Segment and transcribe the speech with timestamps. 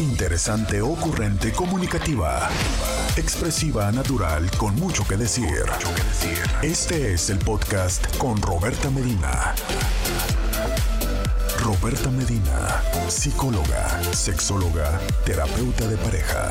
[0.00, 2.48] Interesante, ocurrente, comunicativa.
[3.18, 5.66] Expresiva, natural, con mucho que decir.
[6.62, 9.54] Este es el podcast con Roberta Medina.
[11.62, 16.50] Roberta Medina, psicóloga, sexóloga, terapeuta de pareja.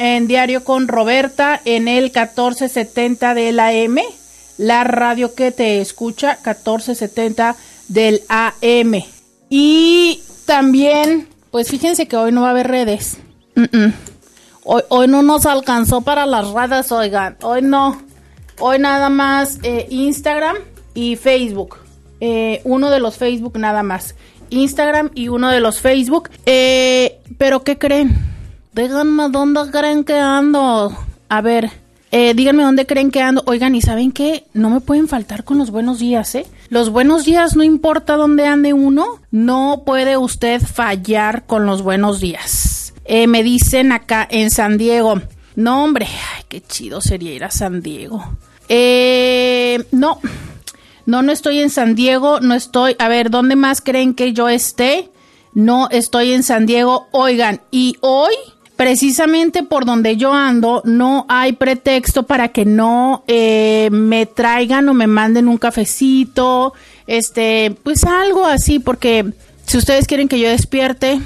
[0.02, 4.04] en Diario con Roberta, en el 1470 de la M,
[4.58, 7.56] la radio que te escucha, 1470
[7.88, 9.04] del AM.
[9.52, 13.20] Y también, pues fíjense que hoy no va a haber redes.
[14.64, 17.38] Hoy, hoy, no nos alcanzó para las redes, oigan.
[17.44, 18.02] Hoy no.
[18.60, 20.58] Hoy nada más eh, Instagram
[20.96, 21.78] y Facebook.
[22.20, 24.16] Eh, uno de los Facebook nada más.
[24.50, 26.32] Instagram y uno de los Facebook.
[26.48, 28.31] Eh, Pero ¿qué creen?
[28.74, 30.96] Díganme dónde creen que ando.
[31.28, 31.72] A ver,
[32.12, 33.44] eh, díganme dónde creen que ando.
[33.46, 34.46] Oigan, ¿y saben qué?
[34.54, 36.46] No me pueden faltar con los buenos días, ¿eh?
[36.70, 42.22] Los buenos días, no importa dónde ande uno, no puede usted fallar con los buenos
[42.22, 42.94] días.
[43.04, 45.22] Eh, me dicen acá en San Diego.
[45.58, 48.24] No, hombre, ay, qué chido sería ir a San Diego.
[48.70, 50.22] Eh, no,
[51.06, 52.96] no, no estoy en San Diego, no estoy.
[53.00, 55.10] A ver, ¿dónde más creen que yo esté?
[55.54, 57.10] No estoy en San Diego.
[57.12, 58.34] Oigan, y hoy,
[58.82, 64.96] precisamente por donde yo ando, no hay pretexto para que no eh, me traigan o
[64.96, 66.74] me manden un cafecito,
[67.06, 69.34] este, pues algo así, porque
[69.68, 71.22] si ustedes quieren que yo despierte,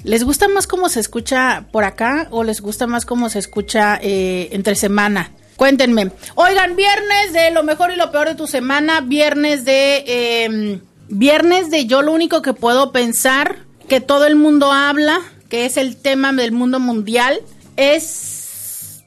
[0.04, 3.98] ¿Les gusta más cómo se escucha por acá o les gusta más cómo se escucha
[4.00, 5.32] eh, entre semana?
[5.56, 6.10] Cuéntenme.
[6.34, 9.00] Oigan, viernes de lo mejor y lo peor de tu semana.
[9.00, 10.04] Viernes de.
[10.06, 15.66] Eh, viernes de yo lo único que puedo pensar que todo el mundo habla, que
[15.66, 17.40] es el tema del mundo mundial,
[17.76, 19.02] es.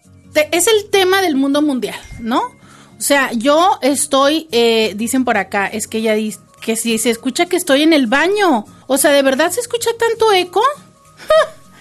[0.52, 2.42] Es el tema del mundo mundial, ¿no?
[2.42, 7.10] O sea, yo estoy, eh, dicen por acá, es que ella dice que si se
[7.10, 8.66] escucha que estoy en el baño.
[8.88, 10.62] O sea, ¿de verdad se escucha tanto eco?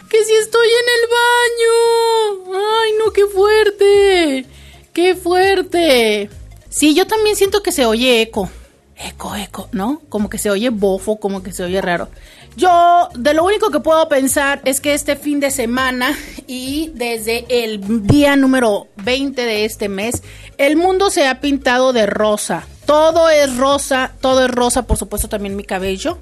[0.08, 2.60] que si estoy en el baño.
[2.80, 4.46] Ay, no, qué fuerte.
[4.92, 6.30] Qué fuerte.
[6.70, 8.50] Sí, yo también siento que se oye eco.
[8.98, 10.00] Eco, eco, ¿no?
[10.08, 12.08] Como que se oye bofo, como que se oye raro.
[12.56, 16.16] Yo de lo único que puedo pensar es que este fin de semana
[16.46, 20.22] y desde el día número 20 de este mes,
[20.56, 22.66] el mundo se ha pintado de rosa.
[22.86, 26.18] Todo es rosa, todo es rosa, por supuesto también mi cabello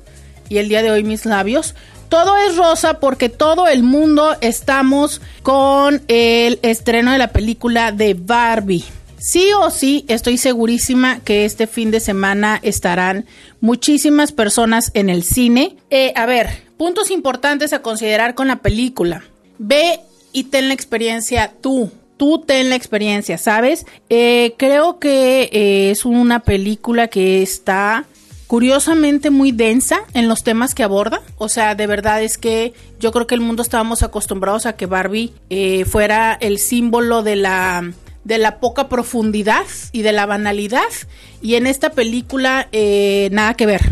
[0.48, 1.76] y el día de hoy mis labios.
[2.08, 8.14] Todo es rosa porque todo el mundo estamos con el estreno de la película de
[8.14, 8.84] Barbie.
[9.24, 13.24] Sí o sí, estoy segurísima que este fin de semana estarán
[13.62, 15.78] muchísimas personas en el cine.
[15.88, 19.24] Eh, a ver, puntos importantes a considerar con la película.
[19.56, 20.00] Ve
[20.34, 21.90] y ten la experiencia tú.
[22.18, 23.86] Tú ten la experiencia, ¿sabes?
[24.10, 28.04] Eh, creo que eh, es una película que está
[28.46, 31.22] curiosamente muy densa en los temas que aborda.
[31.38, 34.84] O sea, de verdad es que yo creo que el mundo estábamos acostumbrados a que
[34.84, 35.32] Barbie
[35.86, 37.90] fuera el símbolo de la
[38.24, 40.82] de la poca profundidad y de la banalidad.
[41.40, 43.82] Y en esta película, eh, nada que ver.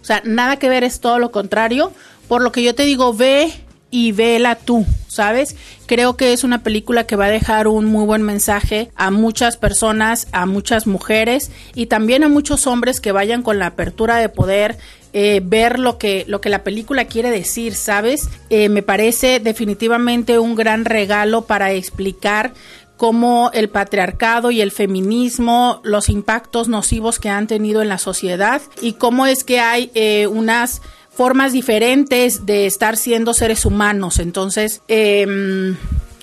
[0.00, 1.92] O sea, nada que ver es todo lo contrario.
[2.28, 3.52] Por lo que yo te digo, ve
[3.90, 5.56] y vela tú, ¿sabes?
[5.86, 9.56] Creo que es una película que va a dejar un muy buen mensaje a muchas
[9.56, 14.28] personas, a muchas mujeres y también a muchos hombres que vayan con la apertura de
[14.28, 14.78] poder
[15.12, 18.28] eh, ver lo que, lo que la película quiere decir, ¿sabes?
[18.48, 22.52] Eh, me parece definitivamente un gran regalo para explicar
[23.00, 28.60] cómo el patriarcado y el feminismo, los impactos nocivos que han tenido en la sociedad
[28.82, 34.18] y cómo es que hay eh, unas formas diferentes de estar siendo seres humanos.
[34.18, 35.78] Entonces, em,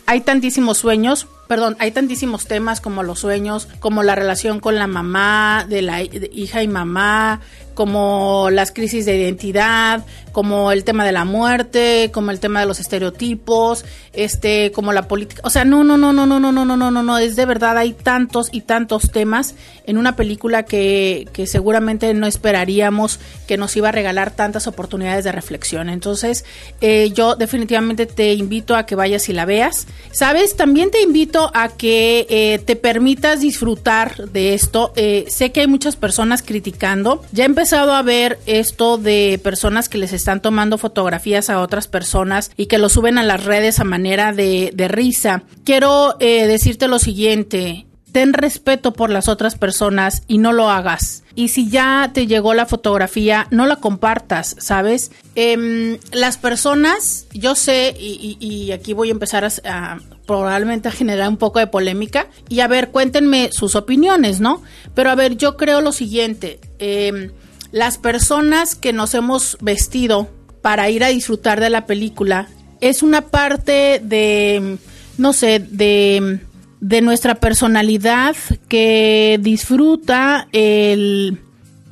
[0.06, 4.86] hay tantísimos sueños, perdón, hay tantísimos temas como los sueños, como la relación con la
[4.86, 7.42] mamá, de la hija y mamá,
[7.78, 12.66] como las crisis de identidad, como el tema de la muerte, como el tema de
[12.66, 15.44] los estereotipos, este, como la política.
[15.46, 17.46] O sea, no, no, no, no, no, no, no, no, no, no, no, es de
[17.46, 19.54] verdad, hay tantos y tantos temas
[19.86, 25.24] en una película que, que seguramente no esperaríamos que nos iba a regalar tantas oportunidades
[25.24, 25.90] de reflexión.
[25.90, 26.46] Entonces,
[26.82, 29.86] eh, yo definitivamente te invito a que vayas y la veas.
[30.12, 30.56] ¿Sabes?
[30.56, 34.94] También te invito a que eh, te permitas disfrutar de esto.
[34.96, 37.24] Eh, sé que hay muchas personas criticando.
[37.32, 41.90] Ya empecé empezado a ver esto de personas que les están tomando fotografías a otras
[41.90, 45.44] personas y que lo suben a las redes a manera de, risa.
[45.66, 47.86] Quiero eh, decirte lo siguiente.
[48.14, 51.26] Ten respeto por las otras personas y no lo hagas.
[51.36, 55.12] Y si ya te llegó la fotografía, no la compartas, ¿sabes?
[55.36, 61.38] Em, las personas, yo sé, y, aquí voy a empezar a, probablemente a generar un
[61.38, 62.28] poco de polémica.
[62.48, 64.64] Y a ver, cuéntenme sus opiniones, ¿no?
[64.96, 66.62] Pero a ver, yo creo lo siguiente.
[66.80, 67.30] Eh,
[67.78, 70.28] las personas que nos hemos vestido
[70.62, 72.48] para ir a disfrutar de la película
[72.82, 74.78] es una parte de,
[75.18, 76.40] no sé, de,
[76.80, 78.36] de nuestra personalidad
[78.68, 81.40] que disfruta el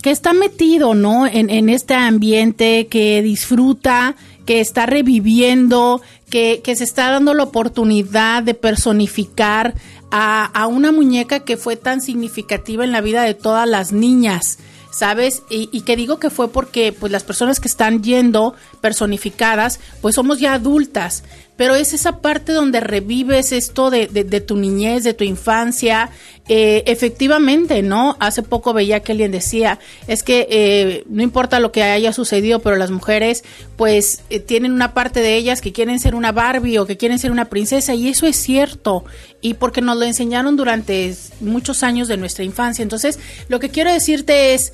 [0.01, 1.25] que está metido, ¿no?
[1.25, 4.15] En, en, este ambiente, que disfruta,
[4.45, 9.73] que está reviviendo, que, que, se está dando la oportunidad de personificar
[10.11, 14.59] a, a una muñeca que fue tan significativa en la vida de todas las niñas.
[14.95, 15.43] ¿Sabes?
[15.49, 20.39] Y, que digo que fue porque pues las personas que están yendo personificadas, pues somos
[20.39, 21.25] ya adultas,
[21.57, 26.09] pero es esa parte donde revives esto de, de, tu niñez, de tu infancia.
[26.47, 28.17] Eh, efectivamente, ¿no?
[28.19, 32.59] Hace poco veía que alguien decía, es que eh, no importa lo que haya sucedido,
[32.59, 33.43] pero las mujeres
[33.77, 37.17] pues eh, tienen una parte de ellas que quieren ser una Barbie o que quieren
[37.17, 39.05] ser una princesa y eso es cierto
[39.41, 42.83] y porque nos lo enseñaron durante muchos años de nuestra infancia.
[42.83, 44.73] Entonces, lo que quiero decirte es,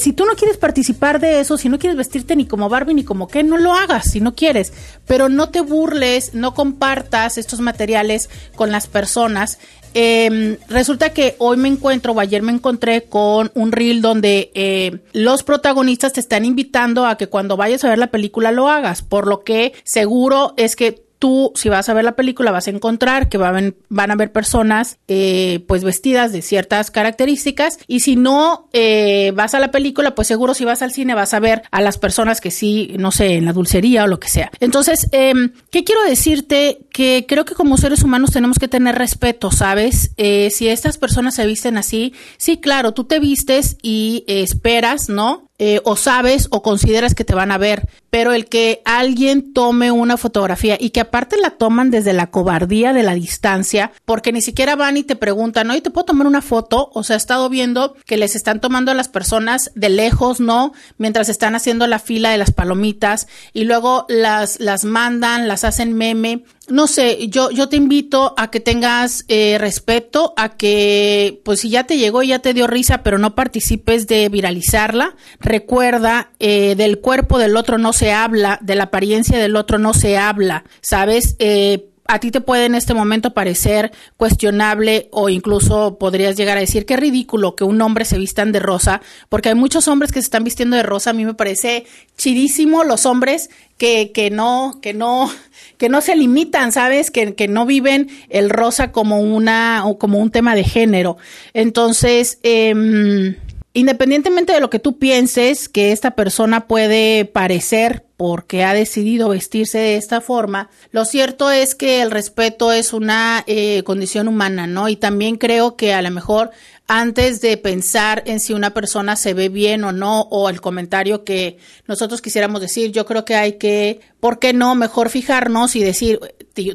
[0.00, 3.04] si tú no quieres participar de eso, si no quieres vestirte ni como Barbie ni
[3.04, 4.72] como Ken, no lo hagas si no quieres,
[5.06, 5.95] pero no te burles
[6.32, 9.58] no compartas estos materiales con las personas.
[9.94, 14.98] Em, resulta que hoy me encuentro o ayer me encontré con un reel donde eh,
[15.14, 19.00] los protagonistas te están invitando a que cuando vayas a ver la película lo hagas,
[19.00, 22.70] por lo que seguro es que tú, si vas a ver la película, vas a
[22.70, 28.14] encontrar que van, van a haber personas eh, pues vestidas de ciertas características y si
[28.14, 31.62] no eh, vas a la película, pues seguro si vas al cine vas a ver
[31.72, 34.52] a las personas que sí, no sé, en la dulcería o lo que sea.
[34.60, 35.34] Entonces, eh,
[35.70, 36.85] ¿qué quiero decirte?
[36.96, 40.12] Que creo que como seres humanos tenemos que tener respeto, ¿sabes?
[40.16, 45.46] Eh, si estas personas se visten así, sí, claro, tú te vistes y esperas, ¿no?
[45.58, 49.90] Eh, o sabes o consideras que te van a ver, pero el que alguien tome
[49.90, 54.42] una fotografía y que aparte la toman desde la cobardía de la distancia, porque ni
[54.42, 56.90] siquiera van y te preguntan, oye, ¿te puedo tomar una foto?
[56.92, 60.74] O sea, he estado viendo que les están tomando a las personas de lejos, ¿no?
[60.98, 65.94] Mientras están haciendo la fila de las palomitas y luego las, las mandan, las hacen
[65.94, 71.60] meme no sé, yo, yo te invito a que tengas eh, respeto, a que, pues
[71.60, 75.16] si ya te llegó y ya te dio risa, pero no participes de viralizarla.
[75.38, 79.94] Recuerda, eh, del cuerpo del otro no se habla, de la apariencia del otro no
[79.94, 81.36] se habla, ¿sabes?
[81.38, 86.60] Eh, a ti te puede en este momento parecer cuestionable o incluso podrías llegar a
[86.60, 90.20] decir que ridículo que un hombre se vistan de rosa, porque hay muchos hombres que
[90.20, 91.10] se están vistiendo de rosa.
[91.10, 91.86] A mí me parece
[92.16, 95.30] chidísimo los hombres que, que no, que no,
[95.78, 97.10] que no se limitan, ¿sabes?
[97.10, 101.18] Que, que no viven el rosa como una, o como un tema de género.
[101.54, 103.36] Entonces, eh,
[103.76, 109.78] independientemente de lo que tú pienses que esta persona puede parecer porque ha decidido vestirse
[109.78, 114.88] de esta forma, lo cierto es que el respeto es una eh, condición humana, ¿no?
[114.88, 116.50] Y también creo que a lo mejor
[116.88, 121.24] antes de pensar en si una persona se ve bien o no, o el comentario
[121.24, 124.74] que nosotros quisiéramos decir, yo creo que hay que, ¿por qué no?
[124.74, 126.18] Mejor fijarnos y decir,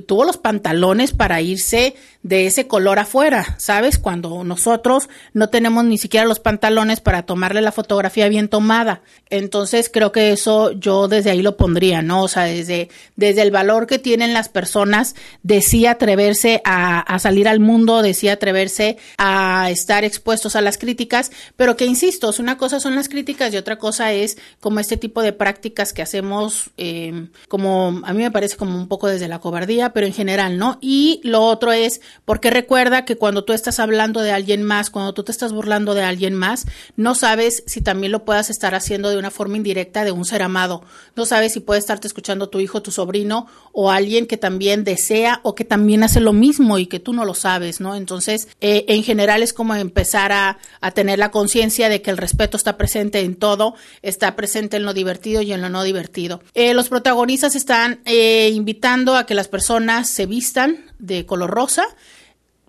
[0.08, 3.98] tuvo los pantalones para irse de ese color afuera, ¿sabes?
[3.98, 9.02] Cuando nosotros no tenemos ni siquiera los pantalones para tomarle la fotografía bien tomada.
[9.30, 12.24] Entonces creo que eso yo desde ahí lo pondría, ¿no?
[12.24, 17.18] O sea, desde, desde el valor que tienen las personas de sí atreverse a, a
[17.18, 22.32] salir al mundo, de sí atreverse a estar expuestos a las críticas, pero que insisto,
[22.40, 26.02] una cosa son las críticas y otra cosa es como este tipo de prácticas que
[26.02, 30.14] hacemos, eh, como a mí me parece como un poco desde la cobardía, pero en
[30.14, 30.78] general, ¿no?
[30.82, 35.14] Y lo otro es porque recuerda que cuando tú estás hablando de alguien más, cuando
[35.14, 39.10] tú te estás burlando de alguien más, no sabes si también lo puedas estar haciendo
[39.10, 40.84] de una forma indirecta de un ser amado.
[41.16, 45.40] No sabes si puede estarte escuchando tu hijo, tu sobrino o alguien que también desea
[45.44, 47.96] o que también hace lo mismo y que tú no lo sabes, ¿no?
[47.96, 52.18] Entonces, eh, en general es como empezar a, a tener la conciencia de que el
[52.18, 56.42] respeto está presente en todo, está presente en lo divertido y en lo no divertido.
[56.54, 61.86] Eh, los protagonistas están eh, invitando a que las personas se vistan de color rosa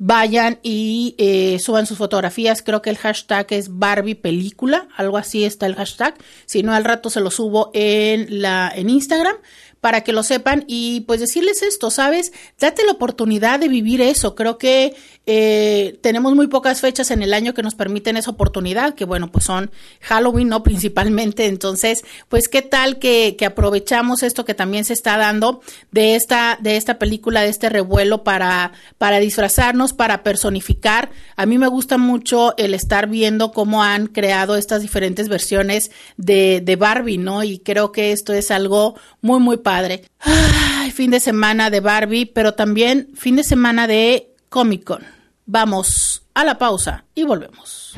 [0.04, 2.62] vayan y eh, suban sus fotografías.
[2.62, 6.14] Creo que el hashtag es Barbie película, algo así está el hashtag.
[6.44, 9.36] Si no, al rato se lo subo en la en Instagram
[9.80, 12.32] para que lo sepan y pues decirles esto, ¿sabes?
[12.58, 14.34] Date la oportunidad de vivir eso.
[14.34, 18.94] Creo que eh, tenemos muy pocas fechas en el año que nos permiten esa oportunidad,
[18.94, 20.62] que bueno, pues son Halloween, ¿no?
[20.72, 21.46] Principalmente.
[21.46, 25.60] Entonces, pues qué tal que, que aprovechamos esto que también se está dando
[25.92, 31.10] de esta, de esta película, de este revuelo para, para disfrazarnos, para personificar.
[31.36, 36.60] A mí me gusta mucho el estar viendo cómo han creado estas diferentes versiones de,
[36.64, 37.44] de Barbie, ¿no?
[37.44, 40.02] Y creo que esto es algo muy, muy padre.
[40.18, 45.02] Ay, fin de semana de Barbie, pero también fin de semana de Comic Con.
[45.46, 47.96] Vamos a la pausa y volvemos.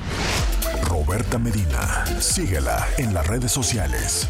[0.89, 4.29] Roberta Medina, síguela en las redes sociales.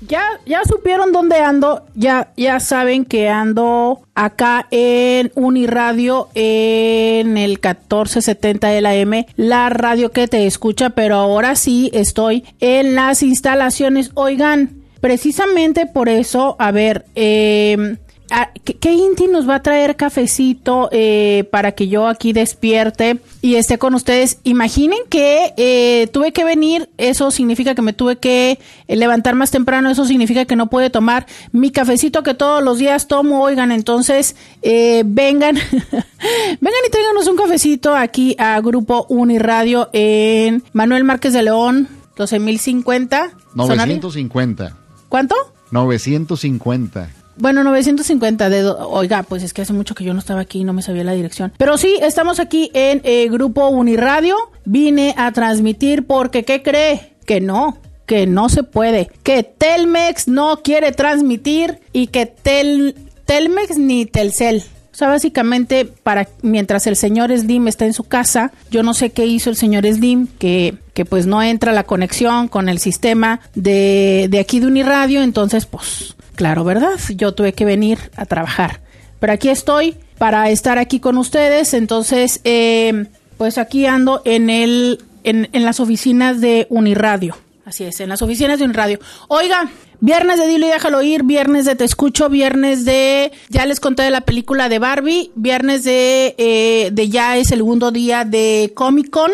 [0.00, 7.50] Ya, ya supieron dónde ando, ya, ya saben que ando acá en Uniradio en el
[7.58, 13.22] 1470 de la M, la radio que te escucha, pero ahora sí estoy en las
[13.22, 14.12] instalaciones.
[14.14, 17.98] Oigan, precisamente por eso, a ver, eh,
[18.30, 23.54] Ah, ¿Qué, Inti nos va a traer cafecito eh, para que yo aquí despierte y
[23.54, 24.38] esté con ustedes?
[24.44, 29.50] Imaginen que eh, tuve que venir, eso significa que me tuve que eh, levantar más
[29.50, 33.42] temprano, eso significa que no puede tomar mi cafecito que todos los días tomo.
[33.42, 35.54] Oigan, entonces vengan,
[36.60, 43.30] vengan y tráiganos un cafecito aquí a Grupo Uniradio en Manuel Márquez de León, 12050.
[43.54, 44.76] 950.
[45.08, 45.34] ¿Cuánto?
[45.70, 47.17] 950.
[47.38, 48.64] Bueno, 950 de...
[48.64, 51.04] Oiga, pues es que hace mucho que yo no estaba aquí y no me sabía
[51.04, 51.52] la dirección.
[51.56, 54.36] Pero sí, estamos aquí en eh, Grupo Uniradio.
[54.64, 57.12] Vine a transmitir porque, ¿qué cree?
[57.26, 59.10] Que no, que no se puede.
[59.22, 64.64] Que Telmex no quiere transmitir y que Tel, Telmex ni Telcel.
[64.92, 69.10] O sea, básicamente, para mientras el señor Slim está en su casa, yo no sé
[69.10, 73.38] qué hizo el señor Slim, que, que pues no entra la conexión con el sistema
[73.54, 77.00] de, de aquí de Uniradio, entonces pues Claro, ¿verdad?
[77.16, 78.80] Yo tuve que venir a trabajar.
[79.18, 81.74] Pero aquí estoy para estar aquí con ustedes.
[81.74, 83.06] Entonces, eh,
[83.38, 87.36] pues aquí ando en, el, en, en las oficinas de Uniradio.
[87.64, 89.00] Así es, en las oficinas de Uniradio.
[89.26, 89.68] Oiga,
[89.98, 94.04] Viernes de Dilo y déjalo ir, viernes de Te escucho, viernes de ya les conté
[94.04, 98.70] de la película de Barbie, viernes de, eh, de ya es el segundo día de
[98.76, 99.32] Comic Con.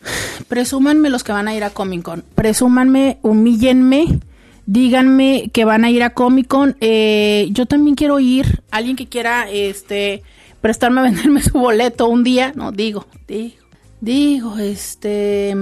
[0.48, 4.20] Presúmanme los que van a ir a Comic Con, presúmanme, humíllenme,
[4.66, 6.76] díganme que van a ir a Comic Con.
[6.80, 8.62] Eh, yo también quiero ir.
[8.70, 10.22] Alguien que quiera este
[10.60, 12.52] prestarme a venderme su boleto un día.
[12.54, 13.64] No, digo, digo,
[14.00, 15.54] digo, este.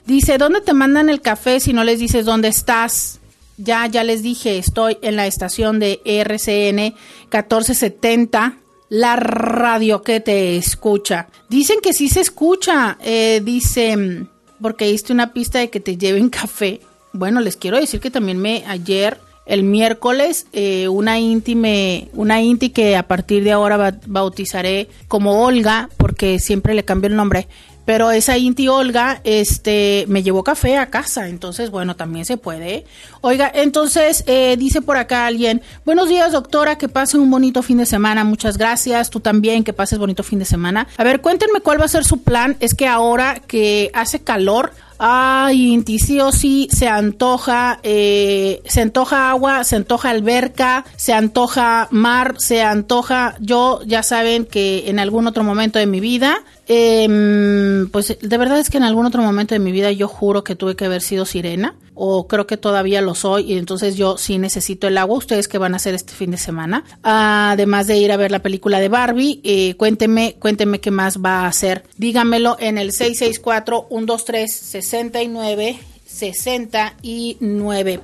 [0.07, 3.21] Dice, ¿dónde te mandan el café si no les dices dónde estás?
[3.57, 6.95] Ya, ya les dije, estoy en la estación de RCN
[7.31, 8.57] 1470,
[8.89, 11.29] la radio que te escucha.
[11.49, 14.27] Dicen que sí se escucha, eh, dice,
[14.61, 16.81] porque diste una pista de que te lleven café.
[17.13, 22.71] Bueno, les quiero decir que también me ayer el miércoles eh, una íntime, una inti
[22.71, 27.49] que a partir de ahora bautizaré como Olga, porque siempre le cambio el nombre,
[27.85, 32.85] pero esa Inti Olga este me llevó café a casa, entonces bueno, también se puede.
[33.21, 37.79] Oiga, entonces eh, dice por acá alguien, buenos días doctora, que pase un bonito fin
[37.79, 40.87] de semana, muchas gracias, tú también, que pases bonito fin de semana.
[40.97, 44.73] A ver, cuéntenme cuál va a ser su plan, es que ahora que hace calor,
[45.05, 51.13] Ay, Inti, sí o sí se antoja, eh, se antoja agua, se antoja alberca, se
[51.13, 56.45] antoja mar, se antoja, yo ya saben que en algún otro momento de mi vida
[56.75, 60.43] eh, pues de verdad es que en algún otro momento de mi vida yo juro
[60.43, 64.17] que tuve que haber sido sirena o creo que todavía lo soy y entonces yo
[64.17, 65.19] sí necesito el agua.
[65.19, 66.85] ¿Ustedes qué van a hacer este fin de semana?
[67.03, 71.43] Además de ir a ver la película de Barbie, eh, cuénteme, cuénteme qué más va
[71.43, 71.85] a hacer.
[71.99, 75.77] Dígamelo en el 664-123-69
[76.07, 78.01] 69.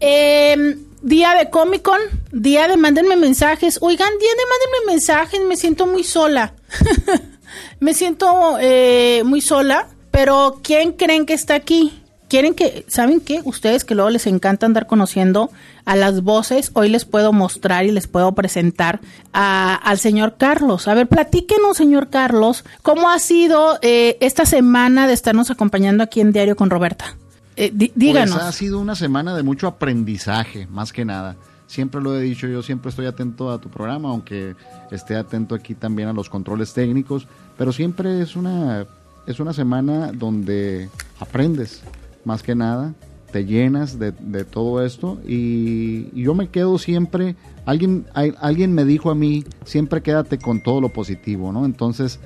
[0.00, 2.00] Eh, día de Comic Con,
[2.32, 3.78] día de mándenme mensajes.
[3.80, 6.54] Oigan, día de mándenme mensajes, me siento muy sola.
[7.80, 12.00] Me siento eh, muy sola, pero ¿quién creen que está aquí?
[12.28, 13.40] ¿Quieren que, saben qué?
[13.44, 15.50] Ustedes que luego les encanta andar conociendo
[15.84, 19.00] a las voces, hoy les puedo mostrar y les puedo presentar
[19.32, 20.86] al señor Carlos.
[20.86, 26.20] A ver, platíquenos, señor Carlos, ¿cómo ha sido eh, esta semana de estarnos acompañando aquí
[26.20, 27.16] en Diario con Roberta?
[27.56, 28.36] Eh, díganos.
[28.36, 31.36] Pues ha sido una semana de mucho aprendizaje, más que nada
[31.70, 34.56] siempre lo he dicho, yo siempre estoy atento a tu programa, aunque
[34.90, 38.86] esté atento aquí también a los controles técnicos, pero siempre es una,
[39.24, 40.88] es una semana donde
[41.20, 41.82] aprendes,
[42.24, 42.92] más que nada,
[43.30, 44.10] te llenas de,
[44.44, 47.36] todo esto y, yo me quedo siempre,
[47.66, 51.64] alguien, alguien me dijo a mí, siempre quédate con todo lo positivo, ¿no?
[51.64, 52.18] Entonces...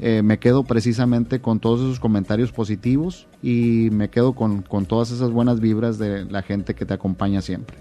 [0.00, 5.12] Eh, me quedo precisamente con todos esos comentarios positivos y me quedo con, con todas
[5.12, 7.76] esas buenas vibras de la gente que te acompaña siempre.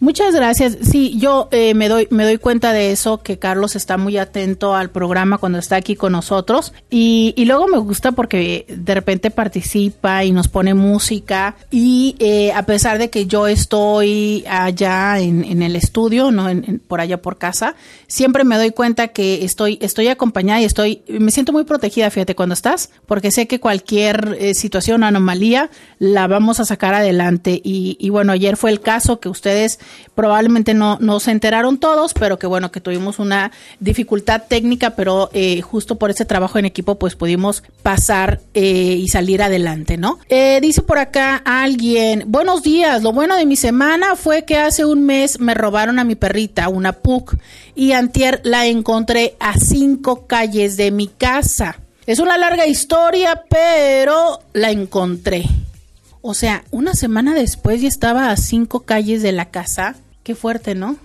[0.00, 0.76] Muchas gracias.
[0.82, 4.74] Sí, yo eh, me doy me doy cuenta de eso que Carlos está muy atento
[4.74, 9.30] al programa cuando está aquí con nosotros y, y luego me gusta porque de repente
[9.30, 15.44] participa y nos pone música y eh, a pesar de que yo estoy allá en,
[15.44, 17.74] en el estudio, no en, por allá por casa,
[18.06, 22.10] siempre me doy cuenta que estoy estoy acompañada y estoy me siento muy protegida.
[22.10, 27.60] Fíjate cuando estás porque sé que cualquier eh, situación anomalía la vamos a sacar adelante
[27.64, 29.78] y, y bueno ayer fue el caso que ustedes
[30.14, 35.30] probablemente no, no se enteraron todos, pero que bueno, que tuvimos una dificultad técnica, pero
[35.32, 40.18] eh, justo por ese trabajo en equipo, pues pudimos pasar eh, y salir adelante, ¿no?
[40.28, 44.84] Eh, dice por acá alguien, buenos días, lo bueno de mi semana fue que hace
[44.84, 47.36] un mes me robaron a mi perrita, una pug,
[47.74, 51.78] y antier la encontré a cinco calles de mi casa.
[52.06, 55.44] Es una larga historia, pero la encontré.
[56.26, 59.94] O sea, una semana después ya estaba a cinco calles de la casa.
[60.22, 60.96] Qué fuerte, ¿no?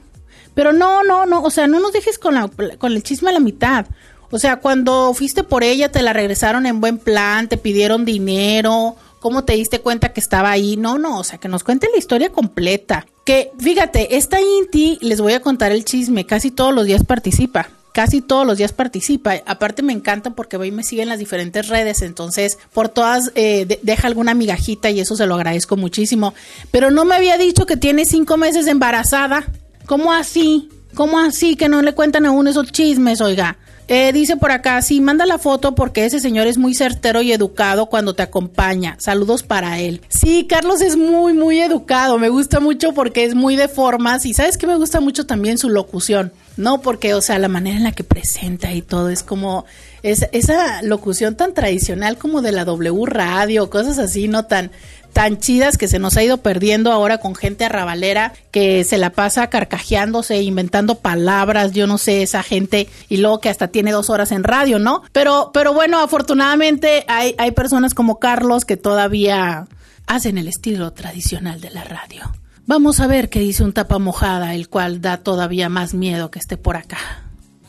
[0.54, 3.34] Pero no, no, no, o sea, no nos dejes con, la, con el chisme a
[3.34, 3.86] la mitad.
[4.32, 8.96] O sea, cuando fuiste por ella, te la regresaron en buen plan, te pidieron dinero,
[9.20, 10.78] ¿cómo te diste cuenta que estaba ahí?
[10.78, 13.06] No, no, o sea, que nos cuente la historia completa.
[13.26, 17.68] Que, fíjate, esta Inti, les voy a contar el chisme, casi todos los días participa
[17.94, 19.36] casi todos los días participa.
[19.46, 23.80] Aparte me encanta porque hoy me sigue en las diferentes redes, entonces por todas eh,
[23.82, 26.34] deja alguna migajita y eso se lo agradezco muchísimo.
[26.72, 29.46] Pero no me había dicho que tiene cinco meses embarazada.
[29.86, 30.70] ¿Cómo así?
[30.94, 33.58] ¿Cómo así que no le cuentan a uno esos chismes, oiga?
[33.92, 37.32] Eh, dice por acá, sí, manda la foto porque ese señor es muy certero y
[37.32, 38.96] educado cuando te acompaña.
[39.00, 40.02] Saludos para él.
[40.10, 42.20] Sí, Carlos es muy, muy educado.
[42.20, 45.58] Me gusta mucho porque es muy de formas y sabes que me gusta mucho también
[45.58, 46.32] su locución.
[46.60, 49.66] No, porque, o sea, la manera en la que presenta y todo es como
[50.04, 54.70] es, esa locución tan tradicional como de la W radio, cosas así, no tan
[55.14, 59.12] tan chidas que se nos ha ido perdiendo ahora con gente arrabalera que se la
[59.12, 64.10] pasa carcajeándose, inventando palabras, yo no sé, esa gente, y luego que hasta tiene dos
[64.10, 65.02] horas en radio, ¿no?
[65.14, 69.66] Pero, pero bueno, afortunadamente hay, hay personas como Carlos que todavía
[70.08, 72.30] hacen el estilo tradicional de la radio.
[72.70, 76.38] Vamos a ver qué dice un tapa mojada, el cual da todavía más miedo que
[76.38, 77.00] esté por acá.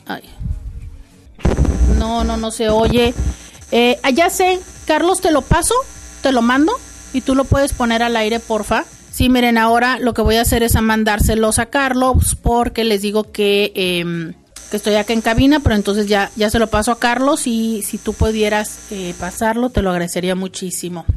[0.05, 0.21] Ay.
[1.97, 3.15] No, no, no se oye.
[3.71, 5.73] Eh, allá sé, Carlos, te lo paso,
[6.21, 6.71] te lo mando
[7.13, 8.85] y tú lo puedes poner al aire, porfa.
[9.11, 13.01] Sí, miren, ahora lo que voy a hacer es a mandárselos a Carlos porque les
[13.01, 14.35] digo que, em,
[14.69, 17.81] que estoy acá en cabina, pero entonces ya, ya se lo paso a Carlos y
[17.81, 21.07] si tú pudieras eh, pasarlo, te lo agradecería muchísimo.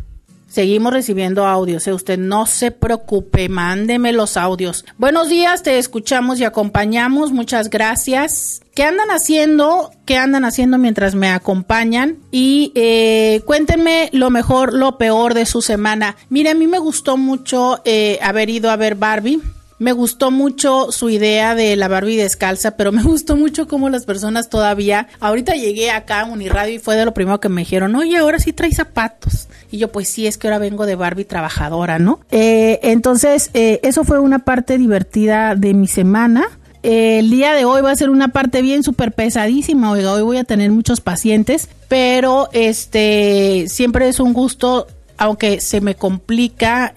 [0.55, 1.93] Seguimos recibiendo audios, ¿eh?
[1.93, 4.85] usted no se preocupe, mándeme los audios.
[4.99, 8.61] Buenos días, te escuchamos y acompañamos, muchas gracias.
[8.73, 9.91] ¿Qué andan haciendo?
[10.07, 12.19] ¿Qué andan haciendo mientras me acompañan?
[12.31, 16.15] Y eh, cuéntenme lo mejor, lo peor de su semana.
[16.29, 19.41] Mire, a mí me gustó mucho eh, haber ido a ver Barbie.
[19.79, 24.05] Me gustó mucho su idea de la Barbie descalza, pero me gustó mucho cómo las
[24.05, 25.09] personas todavía.
[25.21, 28.39] Ahorita llegué acá a Uniradio y fue de lo primero que me dijeron, oye, ahora
[28.39, 29.49] sí trae zapatos.
[29.71, 32.21] Y yo, pues sí, es que ahora vengo de Barbie trabajadora, ¿no?
[32.31, 36.45] Eh, entonces, eh, eso fue una parte divertida de mi semana.
[36.85, 39.91] Eh, el día de hoy va a ser una parte bien súper pesadísima.
[39.91, 45.81] Oiga, hoy voy a tener muchos pacientes, pero este siempre es un gusto, aunque se
[45.81, 46.95] me complica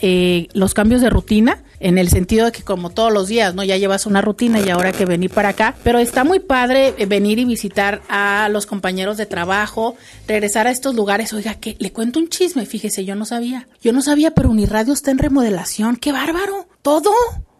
[0.53, 3.63] los cambios de rutina en el sentido de que como todos los días, ¿no?
[3.63, 7.05] Ya llevas una rutina y ahora que venir para acá, pero está muy padre eh,
[7.05, 9.95] venir y visitar a los compañeros de trabajo,
[10.27, 13.93] regresar a estos lugares, oiga, que le cuento un chisme, fíjese, yo no sabía, yo
[13.93, 17.11] no sabía, pero Uniradio está en remodelación, qué bárbaro, todo,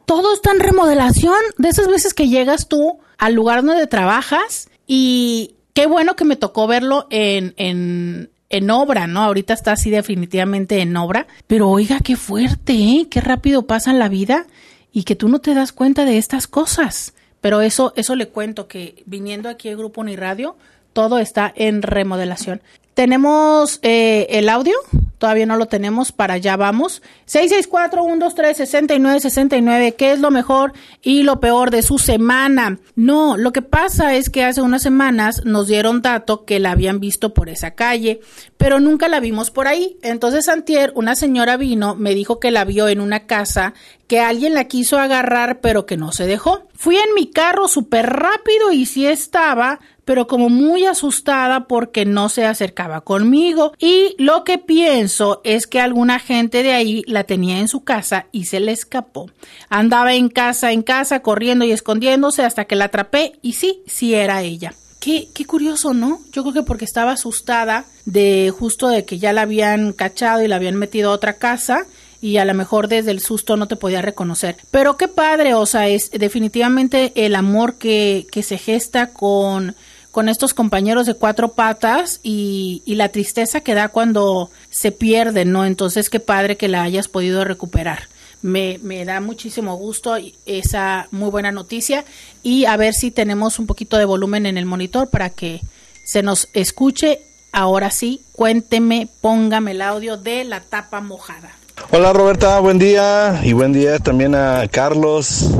[0.06, 5.56] todo está en remodelación, de esas veces que llegas tú al lugar donde trabajas y
[5.73, 9.23] qué bueno que me tocó verlo en, en, en obra, ¿no?
[9.23, 13.07] Ahorita está así definitivamente en obra, pero oiga, qué fuerte, ¿eh?
[13.10, 14.47] Qué rápido pasa la vida
[14.91, 17.13] y que tú no te das cuenta de estas cosas.
[17.41, 20.57] Pero eso, eso le cuento que viniendo aquí al Grupo Uniradio,
[20.93, 22.62] todo está en remodelación.
[22.97, 24.73] Tenemos eh, el audio,
[25.19, 27.03] todavía no lo tenemos, para allá vamos.
[27.27, 32.79] 664-123-6969, ¿qué es lo mejor y lo peor de su semana?
[32.95, 36.99] No, lo que pasa es que hace unas semanas nos dieron dato que la habían
[36.99, 38.19] visto por esa calle,
[38.57, 39.99] pero nunca la vimos por ahí.
[40.01, 43.75] Entonces, Antier, una señora vino, me dijo que la vio en una casa,
[44.07, 46.63] que alguien la quiso agarrar, pero que no se dejó.
[46.73, 52.29] Fui en mi carro súper rápido y sí estaba, pero como muy asustada porque no
[52.29, 57.59] se acercaba conmigo y lo que pienso es que alguna gente de ahí la tenía
[57.59, 59.29] en su casa y se le escapó.
[59.67, 64.13] Andaba en casa en casa corriendo y escondiéndose hasta que la atrapé y sí, sí
[64.13, 64.73] era ella.
[65.01, 66.21] Qué, qué, curioso, ¿no?
[66.31, 70.47] Yo creo que porque estaba asustada de justo de que ya la habían cachado y
[70.47, 71.85] la habían metido a otra casa
[72.21, 74.55] y a lo mejor desde el susto no te podía reconocer.
[74.71, 79.75] Pero qué padre, o sea, es definitivamente el amor que, que se gesta con
[80.11, 85.65] con estos compañeros de cuatro patas y, la tristeza que da cuando se pierden, ¿no?
[85.65, 88.03] Entonces, qué padre que la hayas podido recuperar.
[88.41, 90.15] Me, me, da muchísimo gusto
[90.45, 92.05] esa muy buena noticia
[92.43, 95.61] y a ver si tenemos un poquito de volumen en el monitor para que
[96.03, 97.21] se nos escuche.
[97.51, 101.51] Ahora sí, cuénteme, póngame el audio de la tapa mojada.
[101.91, 105.51] Hola Roberta, buen día y buen día también a Carlos.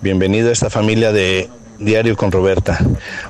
[0.00, 2.78] Bienvenido a esta familia de Diario con Roberta.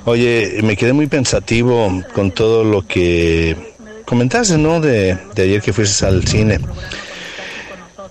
[0.04, 3.56] Oye, me quedé muy pensativo con todo lo que
[4.04, 4.80] comentaste, ¿no?
[4.80, 6.58] De, ayer que fuiste al cine.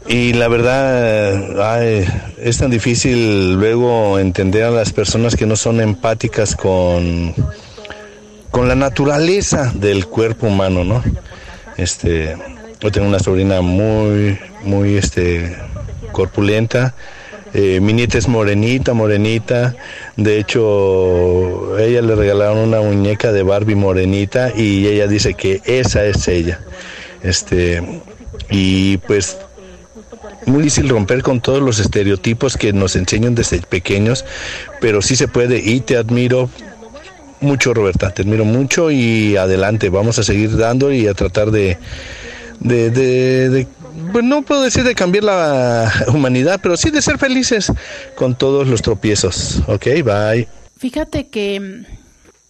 [0.07, 6.55] Y la verdad, es tan difícil luego entender a las personas que no son empáticas
[6.55, 7.35] con,
[8.49, 11.03] con la naturaleza del cuerpo humano, ¿no?
[11.75, 12.37] Este,
[12.79, 15.57] yo tengo una sobrina muy, muy, este,
[16.13, 16.95] corpulenta
[17.53, 19.75] eh, mi nieta es morenita, morenita.
[20.15, 26.05] De hecho, ella le regalaron una muñeca de Barbie morenita y ella dice que esa
[26.05, 26.59] es ella.
[27.23, 27.83] Este,
[28.49, 29.37] y pues
[30.45, 34.25] muy difícil romper con todos los estereotipos que nos enseñan desde pequeños,
[34.79, 36.49] pero sí se puede y te admiro
[37.41, 41.77] mucho Roberta, te admiro mucho y adelante, vamos a seguir dando y a tratar de,
[42.59, 43.67] de, de
[44.23, 47.71] no puedo decir de cambiar la humanidad, pero sí de ser felices
[48.15, 49.61] con todos los tropiezos.
[49.67, 50.47] Ok, bye.
[50.77, 51.85] Fíjate que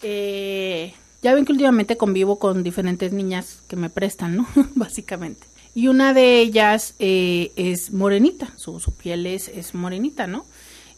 [0.02, 4.48] eh, ya ven que últimamente convivo con diferentes niñas que me prestan, ¿no?
[4.76, 5.48] Básicamente.
[5.76, 10.46] Y una de ellas eh, es morenita, su, piel es, es, morenita, ¿no?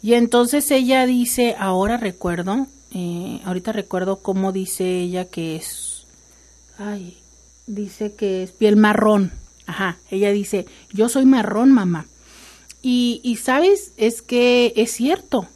[0.01, 6.05] Y entonces ella dice, ahora recuerdo, eh, ahorita recuerdo cómo dice ella que es,
[6.77, 7.17] ay,
[7.67, 9.31] dice que es piel marrón,
[9.71, 12.05] Ajá, ella dice, yo soy marrón, mamá.
[12.81, 15.47] Y, y sabes, es que es cierto.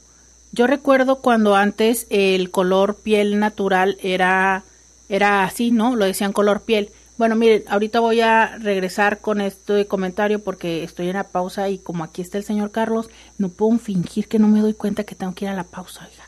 [0.53, 4.63] Yo recuerdo cuando antes el color piel natural era,
[5.09, 5.97] era así, ¿no?
[5.97, 6.91] Lo decían color piel.
[7.17, 11.77] Bueno, miren, ahorita voy a regresar con este comentario porque estoy en la pausa y
[11.77, 15.15] como aquí está el señor Carlos, no puedo fingir que no me doy cuenta que
[15.15, 16.07] tengo que ir a la pausa.
[16.09, 16.23] Oiga.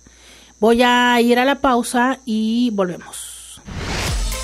[0.59, 3.61] Voy a ir a la pausa y volvemos.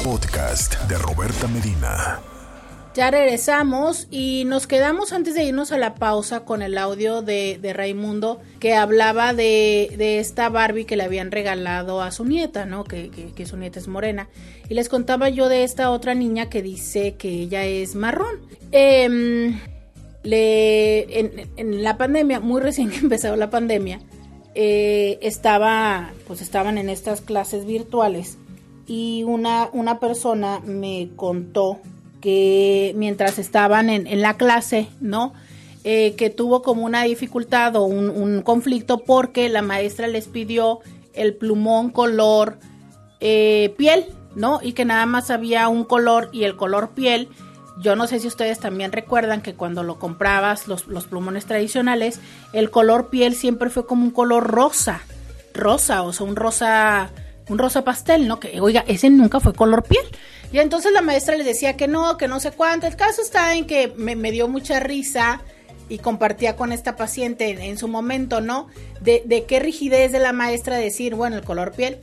[0.02, 2.22] Podcast de Roberta Medina.
[2.96, 7.60] Ya regresamos y nos quedamos antes de irnos a la pausa con el audio de,
[7.74, 12.84] Raimundo que hablaba de, esta Barbie que le habían regalado a su nieta, ¿no?
[12.84, 14.30] Que, su nieta es morena.
[14.70, 18.42] Y les contaba yo de esta otra niña que dice que ella es marrón.
[18.72, 19.58] Eh,
[20.22, 24.02] le, en, en, la pandemia, muy recién que empezó la pandemia,
[24.54, 28.38] eh, estaba, pues estaban en estas clases virtuales
[28.86, 31.80] y una, una persona me contó
[32.24, 35.34] que mientras estaban en, la clase, ¿no?
[35.84, 40.80] Eh, que tuvo como una dificultad o un, un, conflicto porque la maestra les pidió
[41.12, 42.60] el plumón color
[43.20, 44.06] eh, piel,
[44.36, 44.62] ¿no?
[44.64, 47.28] Y que nada más había un color y el color piel.
[47.82, 52.22] Yo no sé si ustedes también recuerdan que cuando lo comprabas, los, los plumones tradicionales,
[52.54, 55.02] el color piel siempre fue como un color rosa,
[55.54, 57.10] rosa, o sea, un rosa,
[57.50, 58.40] un rosa pastel, ¿no?
[58.40, 60.06] Que, oiga, ese nunca fue color piel.
[60.54, 62.86] Y entonces la maestra les decía que no, que no sé cuánto.
[62.86, 65.42] El caso está en que me, me dio mucha risa
[65.90, 68.68] y compartía con esta paciente en, su momento, ¿no?
[69.02, 71.98] De, de, qué rigidez de la maestra decir, bueno, el color piel.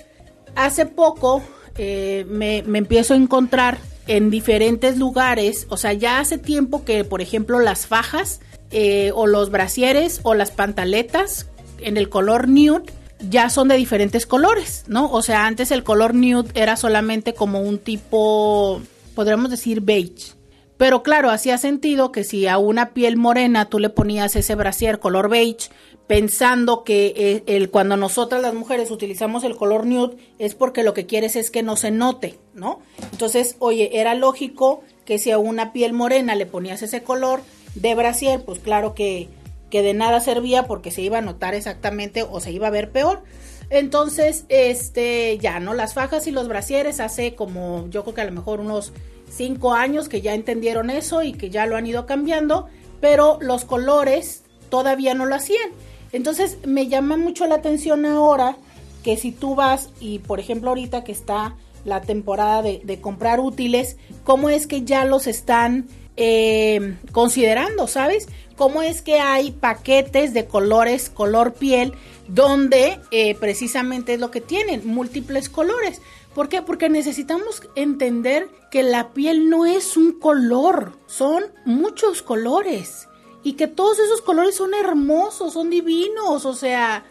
[0.57, 1.43] Hace poco
[1.79, 7.05] eh, me, me, empiezo a encontrar en diferentes lugares, o sea, ya hace tiempo que,
[7.05, 8.41] por ejemplo, las fajas
[8.73, 11.47] eh, o los brasieres o las pantaletas
[11.79, 12.83] en el color nude
[13.29, 15.11] ya son de diferentes colores, ¿no?
[15.11, 18.81] O sea, antes el color nude era solamente como un tipo,
[19.15, 20.35] podríamos decir beige.
[20.77, 24.99] Pero claro, hacía sentido que si a una piel morena tú le ponías ese brasier
[24.99, 25.69] color beige,
[26.07, 31.07] pensando que el, cuando nosotras las mujeres utilizamos el color nude es porque lo que
[31.07, 32.81] quieres es que no se note, ¿no?
[33.13, 37.43] Entonces, oye, era lógico que si a una piel morena le ponías ese color
[37.75, 39.29] de brasier, pues claro que
[39.71, 42.91] que de nada servía porque se iba a notar exactamente o se iba a ver
[42.91, 43.23] peor.
[43.71, 45.75] Entonces, este, ya, ¿no?
[45.75, 48.93] Las fajas y los brasieres hace como, yo creo que a lo mejor unos
[49.31, 52.67] cinco años que ya entendieron eso y que ya lo han ido cambiando,
[53.01, 55.71] pero los colores todavía no lo hacían.
[56.13, 58.57] Entonces, me llama mucho la atención ahora
[59.05, 61.55] que si tú vas y, por ejemplo, ahorita que está
[61.85, 68.29] la temporada de, de comprar útiles, cómo es que ya los están eh, considerando, ¿sabes?
[68.61, 71.95] Cómo es que hay paquetes de colores, color piel,
[72.29, 76.03] donde eh, precisamente es lo que tienen, múltiples colores.
[76.35, 76.61] ¿Por qué?
[76.61, 83.09] Porque necesitamos entender que la piel no es un color, son muchos colores.
[83.43, 87.07] Y que todos esos colores son hermosos, son divinos, o sea...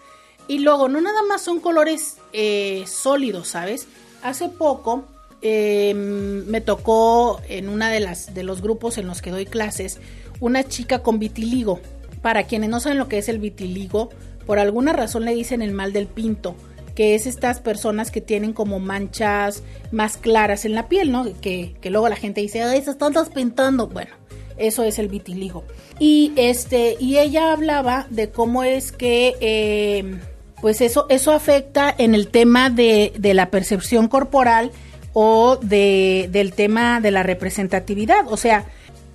[0.47, 3.87] Y luego, no nada más son colores eh, sólidos, ¿sabes?
[4.21, 5.05] Hace poco
[5.41, 9.99] eh, me tocó en una de las de los grupos en los que doy clases
[10.39, 11.79] una chica con vitiligo.
[12.21, 14.09] Para quienes no saben lo que es el vitiligo,
[14.45, 16.55] por alguna razón le dicen el mal del pinto,
[16.95, 21.25] que es estas personas que tienen como manchas más claras en la piel, ¿no?
[21.39, 23.87] Que, que luego la gente dice, ay, se están pintando.
[23.87, 24.11] Bueno,
[24.57, 25.63] eso es el vitiligo.
[25.99, 30.19] Y este, y ella hablaba de cómo es que eh,
[30.61, 34.71] pues eso, eso afecta en el tema de, de la percepción corporal
[35.13, 38.25] o de, del tema de la representatividad.
[38.27, 38.65] O sea,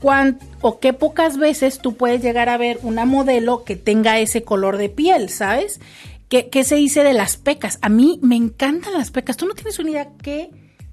[0.05, 4.43] cuán, o qué pocas veces tú puedes llegar a ver una modelo que tenga ese
[4.43, 5.81] color de piel, ¿sabes?
[6.29, 7.79] ¿Qué, se dice de las pecas?
[7.81, 9.39] A mí me encantan las pecas.
[9.39, 10.11] Tú no tienes una idea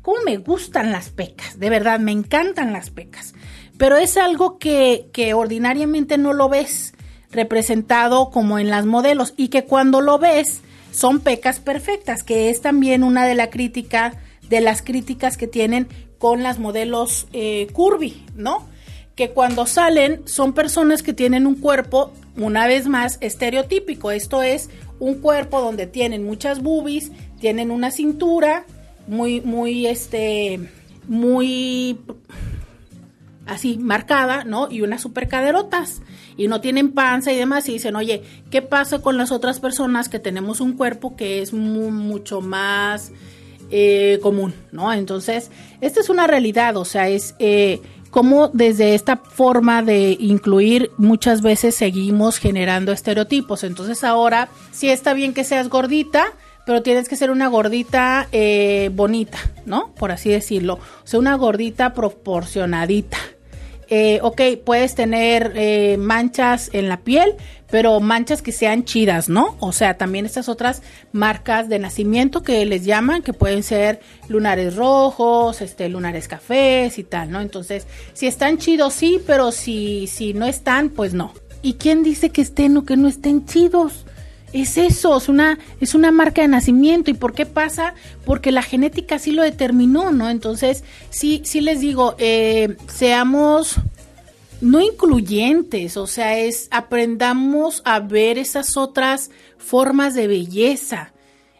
[0.01, 1.59] cómo me gustan las pecas.
[1.59, 3.33] De verdad, me encantan las pecas.
[3.77, 6.93] Pero es algo que, que ordinariamente no lo ves
[7.31, 10.61] representado como en las modelos y que cuando lo ves
[10.93, 14.13] son pecas perfectas, que es también una de la crítica
[14.47, 18.70] de las críticas que tienen con las modelos eh, curvy, ¿no?
[19.15, 24.11] Que cuando salen son personas que tienen un cuerpo, una vez más, estereotípico.
[24.11, 24.69] Esto es
[24.99, 28.65] un cuerpo donde tienen muchas boobies, tienen una cintura
[29.07, 30.59] muy, muy, este,
[31.07, 31.99] muy
[33.45, 34.71] así marcada, ¿no?
[34.71, 36.01] Y unas super caderotas
[36.37, 40.09] y no tienen panza y demás y dicen, oye, ¿qué pasa con las otras personas
[40.09, 43.11] que tenemos un cuerpo que es mucho más
[43.69, 44.91] eh, común, ¿no?
[44.93, 50.91] Entonces, esta es una realidad, o sea, es eh, como desde esta forma de incluir
[50.97, 53.63] muchas veces seguimos generando estereotipos.
[53.63, 56.25] Entonces ahora sí está bien que seas gordita,
[56.65, 59.93] pero tienes que ser una gordita eh, bonita, ¿no?
[59.95, 60.75] Por así decirlo.
[60.75, 63.17] O sea, una gordita proporcionadita.
[63.93, 67.35] Eh, ok, puedes tener eh, manchas en la piel,
[67.69, 69.57] pero manchas que sean chidas, ¿no?
[69.59, 73.99] O sea, también estas otras marcas de nacimiento que les llaman, que pueden ser
[74.29, 77.41] lunares rojos, este, lunares cafés y tal, ¿no?
[77.41, 81.33] Entonces, si están chidos, sí, pero si, si no están, pues no.
[81.61, 84.05] ¿Y quién dice que estén o que no estén chidos?
[84.53, 87.11] Es eso, es una, es una marca de nacimiento.
[87.11, 87.93] ¿Y por qué pasa?
[88.25, 90.29] Porque la genética sí lo determinó, ¿no?
[90.29, 93.77] Entonces, sí, sí les digo, eh, seamos
[94.61, 101.13] no incluyentes, o sea, es aprendamos a ver esas otras formas de belleza.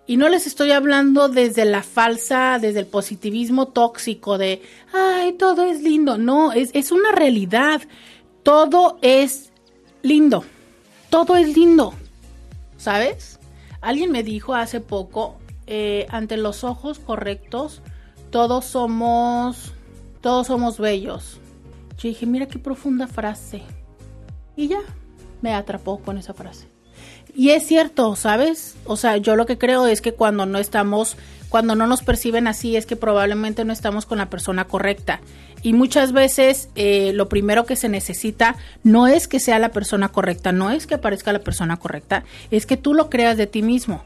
[0.06, 4.62] Y no les estoy hablando desde la falsa, desde el positivismo tóxico de,
[4.93, 6.17] ay, todo es lindo.
[6.17, 7.82] No, es, es una realidad.
[8.43, 9.51] Todo es
[10.01, 10.43] lindo.
[11.10, 11.93] Todo es lindo.
[12.81, 13.39] ¿Sabes?
[13.79, 17.83] Alguien me dijo hace poco, eh, ante los ojos correctos,
[18.31, 19.73] todos somos,
[20.19, 21.39] todos somos bellos.
[21.99, 23.61] Yo dije, mira qué profunda frase.
[24.55, 24.79] Y ya,
[25.43, 26.70] me atrapó con esa frase.
[27.35, 28.75] Y es cierto, ¿sabes?
[28.85, 31.15] O sea, yo lo que creo es que cuando no estamos,
[31.49, 35.21] cuando no nos perciben así, es que probablemente no estamos con la persona correcta.
[35.63, 40.09] Y muchas veces eh, lo primero que se necesita no es que sea la persona
[40.09, 43.61] correcta, no es que aparezca la persona correcta, es que tú lo creas de ti
[43.61, 44.03] mismo.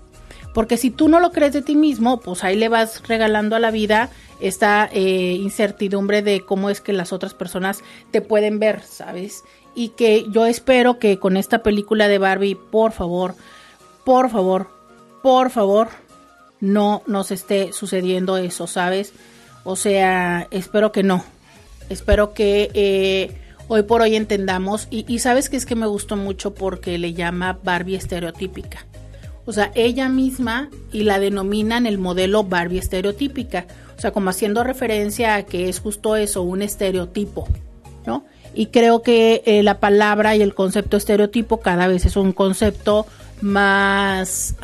[0.54, 3.60] Porque si tú no lo crees de ti mismo, pues ahí le vas regalando a
[3.60, 4.10] la vida
[4.40, 9.44] esta eh, incertidumbre de cómo es que las otras personas te pueden ver, ¿sabes?
[9.76, 13.36] Y que yo espero que con esta película de Barbie, por favor,
[14.06, 14.70] por favor,
[15.22, 15.90] por favor,
[16.62, 19.14] no nos esté sucediendo eso, ¿sabes?
[19.64, 21.24] O sea, espero que no.
[21.90, 24.88] Espero que eh, hoy por hoy entendamos.
[24.90, 28.86] Y, y sabes que es que me gustó mucho porque le llama Barbie estereotípica.
[29.46, 33.68] O sea, ella misma y la denominan el modelo Barbie estereotípica.
[33.98, 37.48] O sea, como haciendo referencia a que es justo eso, un estereotipo,
[38.06, 38.26] ¿no?
[38.56, 43.06] Y creo que eh, la palabra y el concepto estereotipo cada vez es un concepto
[43.42, 44.56] más,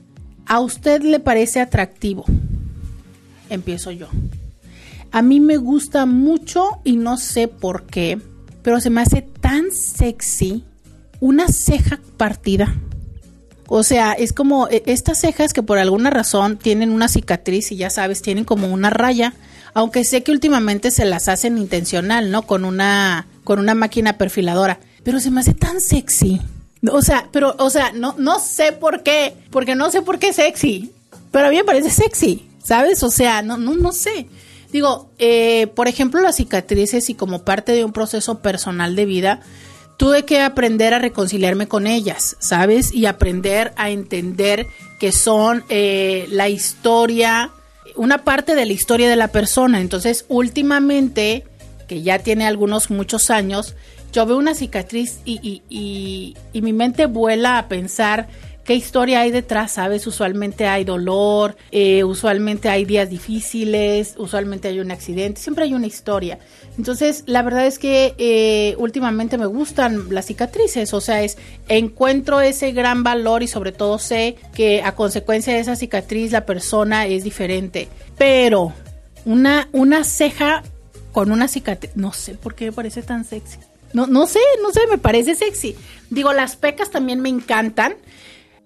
[0.46, 2.26] a usted le parece atractivo.
[3.50, 4.08] Empiezo yo.
[5.12, 8.20] A mí me gusta mucho y no sé por qué,
[8.64, 10.64] pero se me hace tan sexy
[11.20, 12.76] una ceja partida.
[13.68, 17.78] O sea, es como e, estas cejas que por alguna razón tienen una cicatriz y
[17.78, 19.34] ya sabes, tienen como una raya
[19.74, 22.44] aunque sé que últimamente se las hacen intencional, ¿no?
[22.44, 24.80] Con una, con una máquina perfiladora.
[25.04, 26.42] Pero se me hace tan sexy.
[26.92, 30.34] O sea, pero, o sea, no, no sé por qué, porque no sé por qué
[30.34, 30.92] sexy,
[31.32, 33.04] pero a mí me parece sexy, ¿sabes?
[33.04, 34.28] O sea, no, no, no sé.
[34.72, 39.42] Digo, eh, por ejemplo, las cicatrices y como parte de un proceso personal de vida,
[39.98, 42.92] tuve que aprender a reconciliarme con ellas, ¿sabes?
[42.94, 44.66] Y aprender a entender
[45.00, 47.52] que son eh, la historia
[47.96, 49.82] una parte de la historia de la persona.
[49.82, 51.46] Entonces, últimamente,
[51.88, 53.76] que ya tiene algunos muchos años,
[54.12, 58.28] yo veo una cicatriz y, y, y, mi mente vuela a pensar
[58.64, 60.06] qué historia hay detrás, ¿sabes?
[60.06, 65.88] Usualmente hay dolor, eh, usualmente hay días difíciles, usualmente hay un accidente, siempre hay una
[65.88, 66.40] historia.
[66.78, 72.42] Entonces, la verdad es que eh, últimamente me gustan las cicatrices, o sea, es encuentro
[72.42, 77.08] ese gran valor y sobre todo sé que a consecuencia de esa cicatriz la persona
[77.08, 77.88] es diferente.
[78.18, 78.74] Pero
[79.26, 80.64] una, una ceja
[81.12, 83.58] con una cicatriz, no sé por qué me parece tan sexy.
[83.94, 85.76] No, no sé, no sé, me parece sexy.
[86.10, 87.96] Digo, las pecas también me encantan.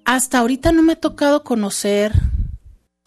[0.03, 2.11] Hasta ahorita no me ha tocado conocer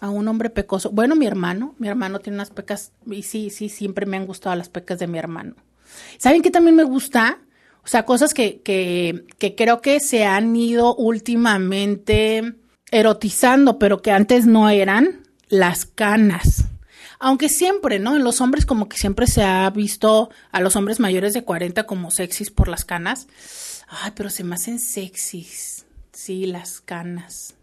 [0.00, 0.90] a un hombre pecoso.
[0.90, 4.54] Bueno, mi hermano, mi hermano tiene unas pecas y sí, sí, siempre me han gustado
[4.56, 5.54] las pecas de mi hermano.
[6.18, 7.38] ¿Saben qué también me gusta?
[7.84, 12.54] O sea, cosas que, que, que creo que se han ido últimamente
[12.90, 16.67] erotizando, pero que antes no eran, las canas.
[17.18, 18.16] Aunque siempre, ¿no?
[18.16, 21.84] En los hombres como que siempre se ha visto a los hombres mayores de 40
[21.84, 23.28] como sexys por las canas.
[23.88, 25.84] Ay, pero se me hacen sexys.
[26.12, 27.54] Sí, las canas.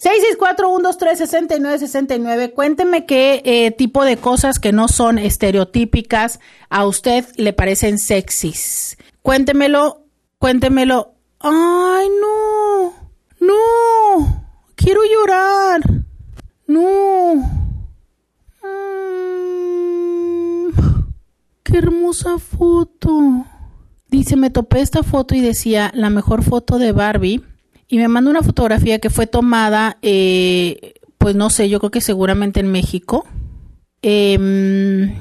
[0.00, 2.52] 664-123-6969.
[2.52, 8.96] Cuénteme qué eh, tipo de cosas que no son estereotípicas a usted le parecen sexys.
[9.22, 10.04] Cuéntemelo,
[10.38, 11.14] cuéntemelo.
[11.40, 12.94] Ay, no,
[13.40, 14.44] no,
[14.76, 15.80] quiero llorar.
[16.66, 17.67] No.
[21.68, 23.44] Qué hermosa foto.
[24.08, 27.42] Dice, me topé esta foto y decía, la mejor foto de Barbie
[27.88, 32.00] y me mandó una fotografía que fue tomada, eh, pues no sé, yo creo que
[32.00, 33.26] seguramente en México.
[34.02, 35.14] Em,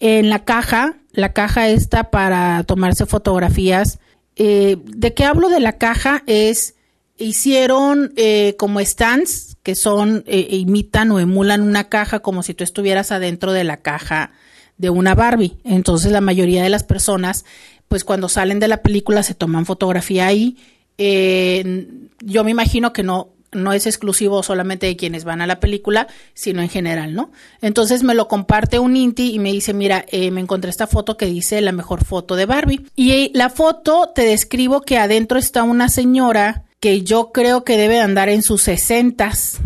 [0.00, 3.98] en la caja, la caja está para tomarse fotografías.
[4.36, 6.22] Eh, ¿De qué hablo de la caja?
[6.26, 6.74] Es
[7.16, 12.64] hicieron eh, como stands que son, eh, imitan o emulan una caja como si tú
[12.64, 14.30] estuvieras adentro de la caja
[14.78, 15.58] de una Barbie.
[15.64, 17.44] Entonces la mayoría de las personas,
[17.88, 20.56] pues cuando salen de la película se toman fotografía ahí.
[20.96, 21.86] Eh,
[22.20, 26.06] yo me imagino que no, no es exclusivo solamente de quienes van a la película,
[26.34, 27.30] sino en general, ¿no?
[27.60, 31.16] Entonces me lo comparte un Inti y me dice, mira, eh, me encontré esta foto
[31.16, 32.86] que dice la mejor foto de Barbie.
[32.96, 38.00] Y la foto te describo que adentro está una señora que yo creo que debe
[38.00, 39.58] andar en sus sesentas.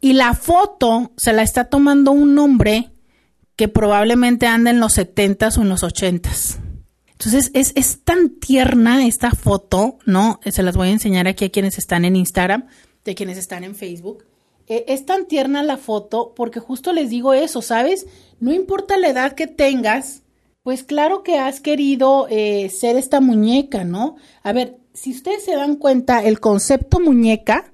[0.00, 2.90] Y la foto se la está tomando un hombre
[3.56, 6.58] que probablemente anda en los setentas o en los ochentas.
[7.06, 10.38] Entonces es, es tan tierna esta foto, ¿no?
[10.44, 12.66] Se las voy a enseñar aquí a quienes están en Instagram
[13.06, 14.24] de quienes están en Facebook.
[14.66, 18.06] Eh, es tan tierna la foto porque justo les digo eso, ¿sabes?
[18.40, 20.24] No importa la edad que tengas,
[20.62, 24.16] pues claro que has querido eh, ser esta muñeca, ¿no?
[24.42, 27.72] A ver, si ustedes se dan cuenta, el concepto muñeca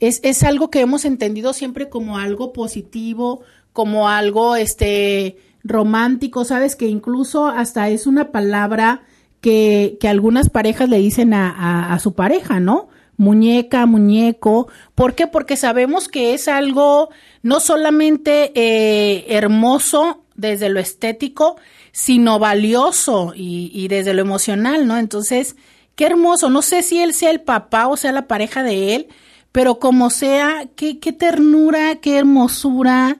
[0.00, 3.42] es, es algo que hemos entendido siempre como algo positivo,
[3.72, 6.76] como algo este romántico, ¿sabes?
[6.76, 9.02] Que incluso hasta es una palabra
[9.40, 12.88] que, que algunas parejas le dicen a, a su pareja, ¿no?
[13.16, 14.68] muñeca, muñeco.
[14.94, 15.26] ¿Por qué?
[15.26, 17.10] Porque sabemos que es algo
[17.42, 21.56] no solamente eh, hermoso desde lo estético,
[21.92, 24.98] sino valioso y, desde lo emocional, ¿no?
[24.98, 25.56] Entonces,
[25.94, 26.50] qué hermoso.
[26.50, 29.08] No sé si él sea el papá o sea la pareja de él,
[29.52, 33.18] pero como sea, qué, qué ternura, qué hermosura.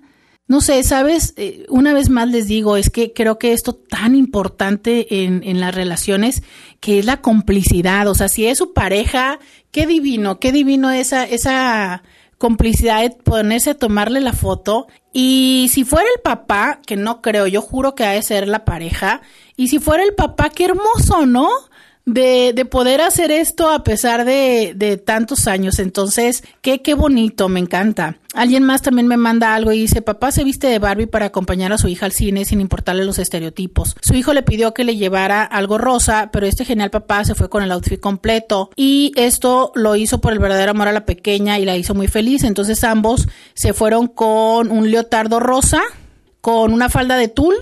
[0.53, 4.15] No sé, sabes, eh, una vez más les digo, es que creo que esto tan
[4.15, 6.43] importante en, en las relaciones,
[6.79, 9.39] que es la complicidad, o sea, si es su pareja
[9.71, 12.03] qué divino, qué divino esa, esa
[12.37, 14.89] complicidad de ponerse a tomarle la foto.
[15.11, 18.67] Y si fuera el papá, que no creo, yo juro que ha de ser la
[18.67, 19.23] pareja,
[19.57, 21.49] y si fuera el papá, qué hermoso, ¿no?
[22.05, 25.79] De, de poder hacer esto a pesar de, de tantos años.
[25.79, 28.19] Entonces, qué, qué bonito, me encanta.
[28.35, 31.73] Alguien más también me manda algo y dice, papá se viste de Barbie para acompañar
[31.73, 33.95] a su hija al cine sin importarle los estereotipos.
[34.01, 37.51] Su hijo le pidió que le llevara algo rosa, pero este genial papá se fue
[37.51, 41.59] con el outfit completo y esto lo hizo por el verdadero amor a la pequeña
[41.59, 42.43] y la hizo muy feliz.
[42.45, 45.83] Entonces ambos se fueron con un leotardo rosa,
[46.41, 47.55] con una falda de tul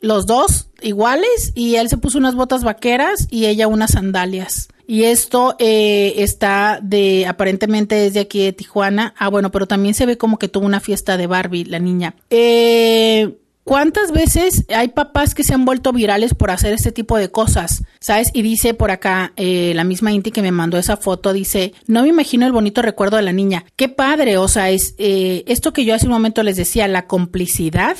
[0.00, 4.68] los dos iguales y él se puso unas botas vaqueras y ella unas sandalias.
[4.86, 9.14] Y esto eh, está de, aparentemente desde aquí de Tijuana.
[9.18, 12.14] Ah, bueno, pero también se ve como que tuvo una fiesta de Barbie, la niña.
[12.30, 17.30] Eh, ¿Cuántas veces hay papás que se han vuelto virales por hacer este tipo de
[17.30, 17.82] cosas?
[18.00, 18.30] ¿Sabes?
[18.32, 22.00] Y dice por acá, eh, la misma Inti que me mandó esa foto, dice, no
[22.00, 23.66] me imagino el bonito recuerdo de la niña.
[23.76, 27.98] Qué padre, o sea, es esto que yo hace un momento les decía, la complicidad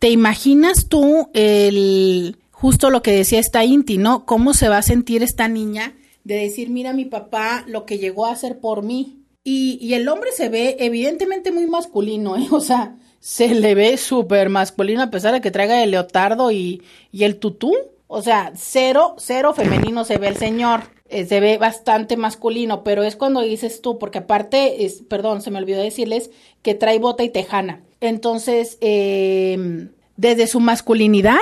[0.00, 4.24] ¿Te imaginas tú el justo lo que decía esta Inti, ¿no?
[4.24, 5.94] ¿Cómo se va a sentir esta niña
[6.24, 9.26] de decir, mira mi papá lo que llegó a hacer por mí?
[9.44, 12.48] Y, y el hombre se ve evidentemente muy masculino, ¿eh?
[12.50, 16.82] O sea, se le ve súper masculino a pesar de que traiga el leotardo y,
[17.12, 17.74] y el tutú.
[18.06, 20.84] O sea, cero, cero femenino se ve el señor.
[21.10, 25.50] Eh, se ve bastante masculino, pero es cuando dices tú, porque aparte, es, perdón, se
[25.50, 26.30] me olvidó decirles
[26.62, 27.82] que trae bota y tejana.
[28.00, 31.38] Entonces, em, desde su masculinidad,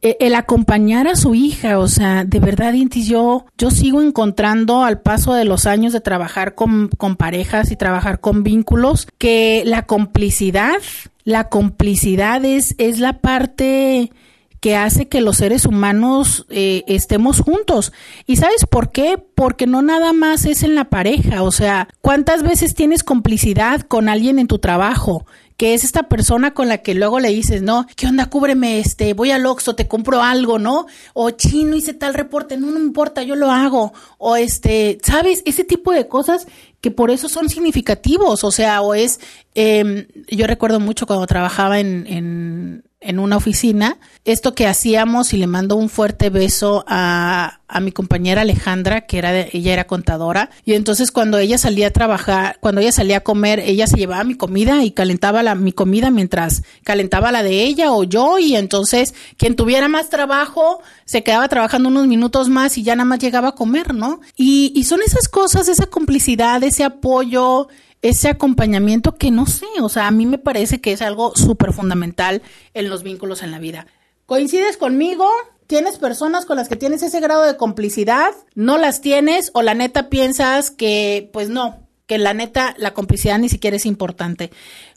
[0.00, 4.84] e, el acompañar a su hija, o sea, de verdad, Intis, yo, yo sigo encontrando
[4.84, 9.62] al paso de los años de trabajar con, con parejas y trabajar con vínculos, que
[9.66, 10.76] la complicidad,
[11.24, 14.12] la complicidad es, es la parte
[14.60, 17.92] que hace que los seres humanos eh, estemos juntos.
[18.26, 19.18] ¿Y sabes por qué?
[19.34, 24.08] Porque no nada más es en la pareja, o sea, ¿cuántas veces tienes complicidad con
[24.08, 25.26] alguien en tu trabajo?
[25.58, 28.26] Que es esta persona con la que luego le dices, no, ¿qué onda?
[28.26, 30.86] Cúbreme, este, voy al Oxxo, te compro algo, ¿no?
[31.14, 33.92] O chino, hice tal reporte, no, no importa, yo lo hago.
[34.18, 35.42] O este, ¿sabes?
[35.46, 36.46] Ese tipo de cosas
[36.80, 39.18] que por eso son significativos, o sea, o es,
[39.56, 45.36] eh, yo recuerdo mucho cuando trabajaba en, en, en una oficina, esto que hacíamos y
[45.36, 50.50] le mando un fuerte beso a, a mi compañera Alejandra, que era ella era contadora,
[50.64, 54.24] y entonces cuando ella salía a trabajar, cuando ella salía a comer, ella se llevaba
[54.24, 58.56] mi comida y calentaba la, mi comida mientras calentaba la de ella o yo, y
[58.56, 63.20] entonces quien tuviera más trabajo se quedaba trabajando unos minutos más y ya nada más
[63.20, 64.20] llegaba a comer, ¿no?
[64.36, 67.68] Y, y son esas cosas, esa complicidad, ese apoyo,
[68.02, 71.72] ese acompañamiento que no sé, o sea, a mí me parece que es algo súper
[71.72, 72.42] fundamental
[72.74, 73.86] en los vínculos en la vida.
[74.26, 75.28] ¿Coincides conmigo?
[75.66, 78.30] ¿Tienes personas con las que tienes ese grado de complicidad?
[78.54, 79.50] ¿No las tienes?
[79.54, 83.84] ¿O la neta piensas que, pues no, que la neta la complicidad ni siquiera es
[83.84, 84.50] importante?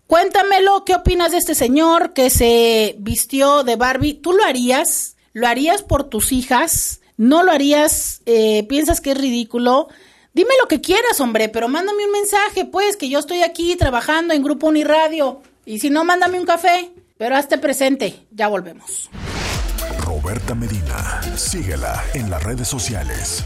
[0.07, 4.13] Cuéntamelo, ¿qué opinas de este señor que se vistió de Barbie?
[4.13, 5.15] ¿Tú lo harías?
[5.33, 7.01] ¿Lo harías por tus hijas?
[7.17, 8.21] ¿No lo harías?
[8.25, 9.87] Eh, ¿Piensas que es ridículo?
[10.33, 14.33] Dime lo que quieras, hombre, pero mándame un mensaje, pues, que yo estoy aquí trabajando
[14.33, 15.41] en Grupo Uniradio.
[15.65, 16.91] Y si no, mándame un café.
[17.17, 18.25] Pero hazte presente.
[18.31, 19.09] Ya volvemos.
[19.99, 21.21] Roberta Medina.
[21.35, 23.43] Síguela en las redes sociales.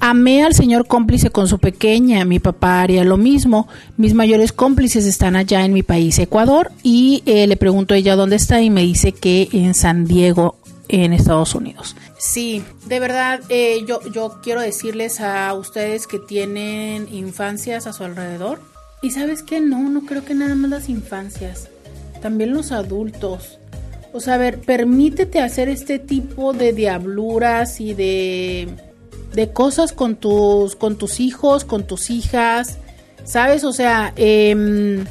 [0.00, 3.68] amé al señor cómplice con su pequeña, mi papá haría lo mismo.
[3.96, 8.16] Mis mayores cómplices están allá en mi país, Ecuador, y eh, le pregunto a ella
[8.16, 10.56] dónde está y me dice que en San Diego,
[10.88, 11.96] en Estados Unidos.
[12.18, 18.04] Sí, de verdad, eh, yo, yo quiero decirles a ustedes que tienen infancias a su
[18.04, 18.60] alrededor.
[19.02, 21.68] Y sabes que no, no creo que nada más las infancias
[22.22, 23.58] también los adultos.
[24.14, 28.68] O sea, ver, permítete hacer este tipo de diabluras y de,
[29.34, 32.78] de cosas con tus, con tus hijos, con tus hijas,
[33.24, 33.64] ¿sabes?
[33.64, 35.04] O sea, em,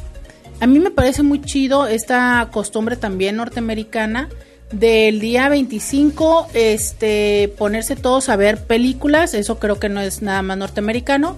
[0.59, 4.29] a mí me parece muy chido esta costumbre también norteamericana
[4.71, 10.41] del día 25, este, ponerse todos a ver películas, eso creo que no es nada
[10.43, 11.37] más norteamericano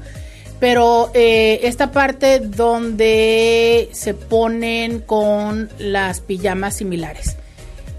[0.64, 7.36] pero eh, esta parte donde se ponen con las pijamas similares.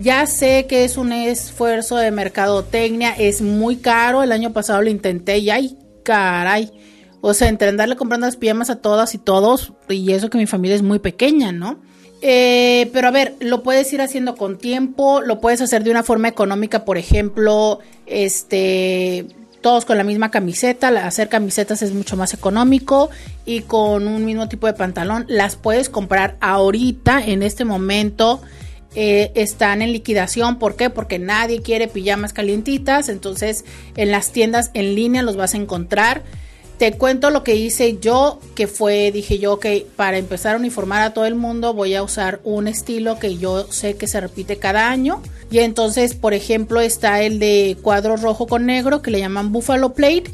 [0.01, 4.23] Ya sé que es un esfuerzo de mercadotecnia, es muy caro.
[4.23, 6.73] El año pasado lo intenté y ay, caray.
[7.21, 10.47] O sea, entre andarle comprando las pijamas a todas y todos, y eso que mi
[10.47, 11.83] familia es muy pequeña, ¿no?
[12.23, 16.03] Eh, pero a ver, lo puedes ir haciendo con tiempo, lo puedes hacer de una
[16.03, 19.27] forma económica, por ejemplo, este,
[19.65, 23.09] todos con la misma camiseta, hacer camisetas es mucho más económico
[23.47, 28.43] y con un mismo tipo de pantalón las puedes comprar ahorita, en este momento.
[28.95, 30.59] Eh, están en liquidación.
[30.59, 30.91] ¿Por qué?
[30.91, 33.09] Porque nadie quiere pijamas calientitas.
[33.09, 33.65] Entonces
[33.97, 36.25] en las tiendas en línea los vas a encontrar.
[36.79, 41.03] Te cuento lo que hice yo, que fue, dije yo, que para empezar a uniformar
[41.03, 44.57] a todo el mundo voy a usar un estilo que yo sé que se repite
[44.57, 45.23] cada año.
[45.53, 49.95] Y entonces, por ejemplo, está el de cuadro rojo con negro que le llaman Buffalo
[49.95, 50.33] Plate.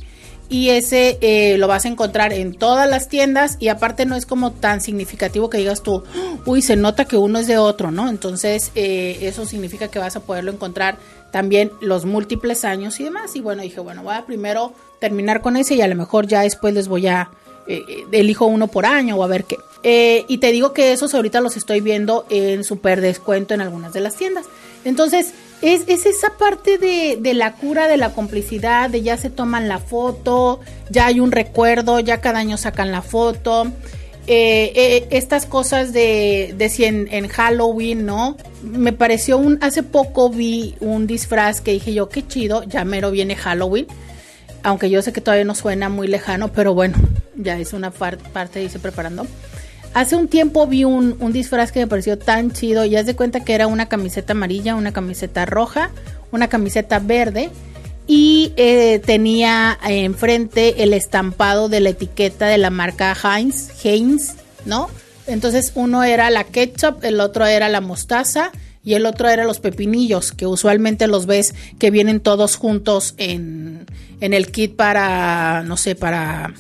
[0.49, 4.27] Y ese eh, lo vas a encontrar en todas las tiendas y aparte no es
[4.27, 6.03] como tan significativo que digas tú,
[6.45, 8.09] uy, se nota que uno es de otro, ¿no?
[8.09, 10.99] Entonces eh, eso significa que vas a poderlo encontrar
[11.31, 13.37] también los múltiples años y demás.
[13.37, 16.43] Y bueno, dije, bueno, voy a primero terminar con ese y a lo mejor ya
[16.43, 17.31] después les voy a,
[17.67, 19.57] eh, elijo uno por año o a ver qué.
[20.29, 24.01] y te digo que esos ahorita los estoy viendo en super descuento en algunas de
[24.01, 24.45] las tiendas.
[24.85, 29.79] Entonces, es, esa parte de, la cura, de la complicidad, de ya se toman la
[29.79, 33.67] foto, ya hay un recuerdo, ya cada año sacan la foto.
[34.27, 38.37] Eh, eh, estas cosas de, de si en, Halloween, ¿no?
[38.63, 43.11] Me pareció un, hace poco vi un disfraz que dije yo, qué chido, ya mero
[43.11, 43.87] viene Halloween,
[44.63, 46.97] aunque yo sé que todavía no suena muy lejano, pero bueno,
[47.37, 49.27] ya es una parte, dice preparando.
[49.93, 53.41] Hace un tiempo vi un, disfraz que me pareció tan chido y haz de cuenta
[53.41, 55.91] que era una camiseta amarilla, una camiseta roja,
[56.31, 57.51] una camiseta verde
[58.07, 64.35] y eh, tenía enfrente el estampado de la etiqueta de la marca Heinz, Heinz,
[64.65, 64.89] ¿no?
[65.27, 68.53] Entonces uno era la ketchup, el otro era la mostaza
[68.85, 73.87] y el otro era los pepinillos, que usualmente los ves que vienen todos juntos en,
[74.21, 76.53] en el kit para, no sé, para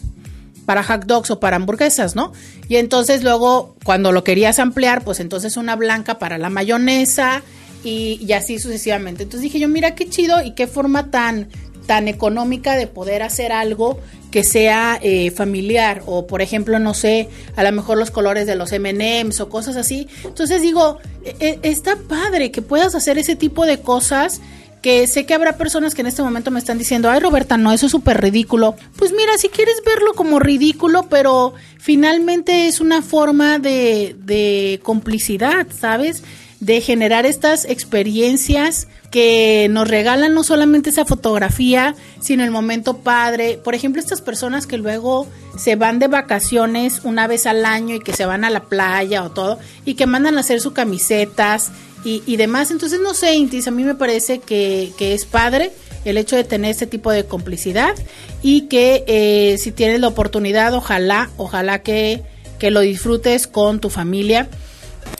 [0.71, 2.33] para hot dogs o para hamburguesas, ¿no?
[2.69, 7.43] Y entonces luego cuando lo querías ampliar, pues entonces una blanca para la mayonesa
[7.83, 9.25] y, así sucesivamente.
[9.25, 11.49] Entonces dije yo, mira qué chido y qué forma tan,
[11.87, 13.99] tan económica de poder hacer algo
[14.31, 18.55] que sea eh, familiar o por ejemplo no sé a lo mejor los colores de
[18.55, 23.35] los M&M's o cosas así entonces digo e, e, está padre que puedas hacer ese
[23.35, 24.41] tipo de cosas
[24.83, 27.72] que sé que habrá personas que en este momento me están diciendo, ay Roberta, no,
[27.72, 28.76] eso es súper ridículo.
[28.97, 35.66] Pues mira, si quieres verlo como ridículo, pero finalmente es una forma de, de complicidad,
[35.78, 36.22] ¿sabes?
[36.61, 43.59] De generar estas experiencias que nos regalan no solamente esa fotografía, sino el momento padre.
[43.62, 45.26] Por ejemplo, estas personas que luego
[45.59, 49.24] se van de vacaciones una vez al año y que se van a la playa
[49.24, 51.72] o todo, y que mandan a hacer sus camisetas
[52.05, 52.71] y, demás.
[52.71, 55.73] Entonces, no sé, Intis, a mí me parece que, es padre
[56.05, 57.95] el hecho de tener este tipo de complicidad
[58.43, 62.23] y que eh, si tienes la oportunidad, ojalá, ojalá que,
[62.59, 64.49] que lo disfrutes con tu familia.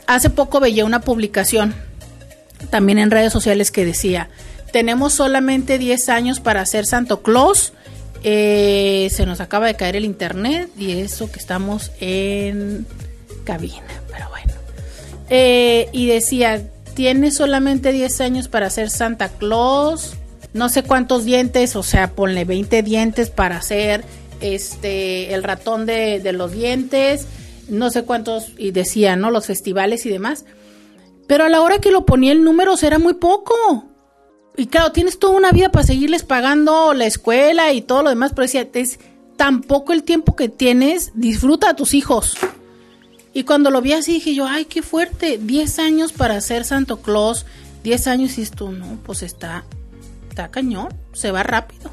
[0.07, 1.75] Hace poco veía una publicación
[2.69, 4.29] también en redes sociales que decía,
[4.71, 7.73] tenemos solamente 10 años para ser Santo Claus.
[8.23, 12.85] Eh, se nos acaba de caer el internet y eso que estamos en
[13.43, 14.40] cabina, pero bueno.
[15.33, 16.61] Eh, y decía,
[16.93, 20.15] tiene solamente 10 años para ser Santa Claus.
[20.53, 24.03] No sé cuántos dientes, o sea, ponle 20 dientes para hacer
[24.41, 27.27] este el ratón de, de los dientes.
[27.69, 29.31] No sé cuántos, y decía, ¿no?
[29.31, 30.43] Los festivales y demás.
[31.27, 33.55] Pero a la hora que lo ponía el número era muy poco.
[34.57, 38.31] Y claro, tienes toda una vida para seguirles pagando la escuela y todo lo demás,
[38.35, 38.99] pero decía, es
[39.37, 42.35] tampoco el tiempo que tienes, disfruta a tus hijos.
[43.33, 47.01] Y cuando lo vi así dije yo, ay, qué fuerte, 10 años para ser Santo
[47.01, 47.45] Claus,
[47.83, 49.63] 10 años y esto, no, pues está,
[50.29, 51.91] está cañón, se va rápido.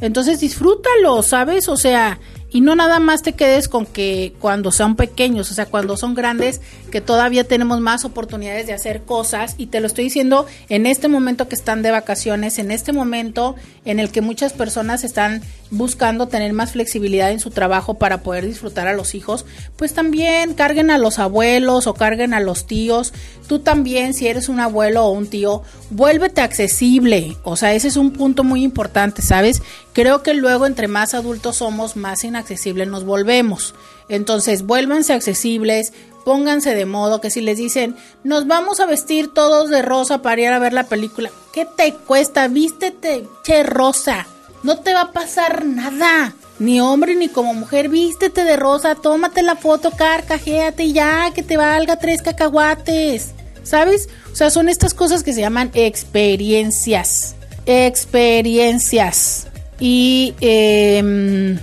[0.00, 1.68] Entonces disfrútalo, ¿sabes?
[1.68, 2.18] O sea,
[2.50, 6.14] y no nada más te quedes con que cuando son pequeños, o sea, cuando son
[6.14, 9.54] grandes, que todavía tenemos más oportunidades de hacer cosas.
[9.56, 13.54] Y te lo estoy diciendo en este momento que están de vacaciones, en este momento
[13.84, 18.46] en el que muchas personas están buscando tener más flexibilidad en su trabajo para poder
[18.46, 19.46] disfrutar a los hijos,
[19.76, 23.12] pues también carguen a los abuelos o carguen a los tíos.
[23.46, 27.36] Tú también, si eres un abuelo o un tío, vuélvete accesible.
[27.44, 29.62] O sea, ese es un punto muy importante, ¿sabes?
[29.92, 33.74] Creo que luego entre más adultos somos, más inaccesibles nos volvemos.
[34.08, 35.92] Entonces, vuélvanse accesibles,
[36.24, 40.40] pónganse de modo que si les dicen, nos vamos a vestir todos de rosa para
[40.40, 42.48] ir a ver la película, ¿qué te cuesta?
[42.48, 44.26] Vístete, che rosa.
[44.62, 46.34] No te va a pasar nada.
[46.58, 51.42] Ni hombre ni como mujer, vístete de rosa, tómate la foto, carcajéate y ya, que
[51.42, 53.30] te valga tres cacahuates.
[53.62, 54.08] ¿Sabes?
[54.32, 57.34] O sea, son estas cosas que se llaman experiencias.
[57.64, 59.46] Experiencias.
[59.78, 61.56] Y eh,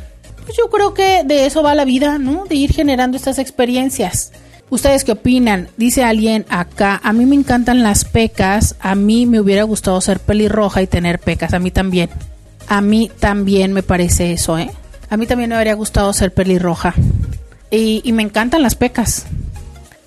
[0.45, 2.45] pues yo creo que de eso va la vida, ¿no?
[2.45, 4.32] De ir generando estas experiencias.
[4.70, 5.70] ¿Ustedes qué opinan?
[5.78, 10.20] Dice alguien acá, a mí me encantan las pecas, a mí me hubiera gustado ser
[10.20, 12.10] pelirroja y tener pecas, a mí también.
[12.68, 14.70] A mí también me parece eso, ¿eh?
[15.09, 16.93] A mí también me habría gustado ser pelirroja.
[17.72, 19.26] Y, y me encantan las pecas.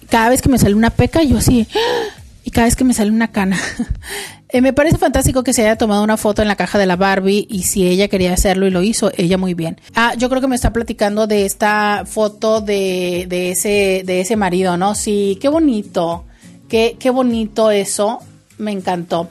[0.08, 1.66] Cada vez que me sale una peca, yo así...
[1.74, 2.16] ¡ah!
[2.42, 3.58] Y cada vez que me sale una cana.
[4.52, 6.96] Eh, me parece fantástico que se haya tomado una foto en la caja de la
[6.96, 9.80] Barbie y si ella quería hacerlo y lo hizo, ella muy bien.
[9.94, 14.34] Ah, yo creo que me está platicando de esta foto de, de ese, de ese
[14.34, 14.96] marido, ¿no?
[14.96, 16.24] Sí, qué bonito.
[16.68, 18.18] Qué, qué bonito eso.
[18.58, 19.28] Me encantó.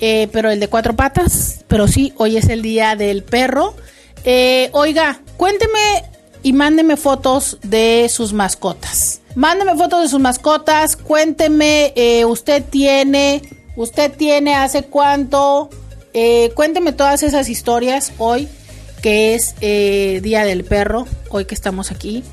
[0.00, 1.64] eh, pero el de cuatro patas.
[1.68, 3.76] Pero sí, hoy es el día del perro.
[4.24, 6.02] Eh, oiga, cuénteme
[6.42, 9.17] y mándeme fotos de sus mascotas.
[9.38, 10.96] Mándeme fotos de sus mascotas.
[10.96, 13.40] Cuénteme, eh, usted tiene,
[13.76, 15.70] usted tiene hace cuánto.
[16.12, 18.48] Eh, cuénteme todas esas historias hoy,
[19.00, 22.24] que es eh, Día del Perro, hoy que estamos aquí.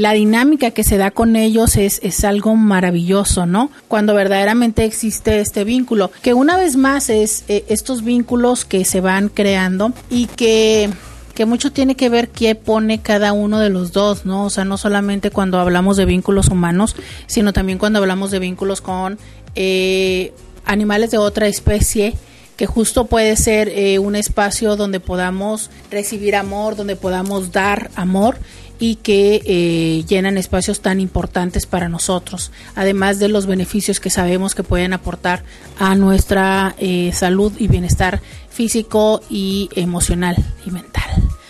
[0.00, 3.70] la dinámica que se da con ellos es, es algo maravilloso, ¿no?
[3.88, 9.00] Cuando verdaderamente existe este vínculo, que una vez más es eh, estos vínculos que se
[9.00, 10.90] van creando y que
[11.36, 14.46] que mucho tiene que ver qué pone cada uno de los dos, ¿no?
[14.46, 18.80] O sea, no solamente cuando hablamos de vínculos humanos, sino también cuando hablamos de vínculos
[18.80, 19.18] con
[19.54, 20.32] eh,
[20.64, 22.14] animales de otra especie,
[22.56, 28.38] que justo puede ser eh, un espacio donde podamos recibir amor, donde podamos dar amor
[28.78, 34.54] y que eh, llenan espacios tan importantes para nosotros, además de los beneficios que sabemos
[34.54, 35.42] que pueden aportar
[35.78, 36.74] a nuestra
[37.12, 38.20] salud y bienestar
[38.50, 41.04] físico y emocional y mental.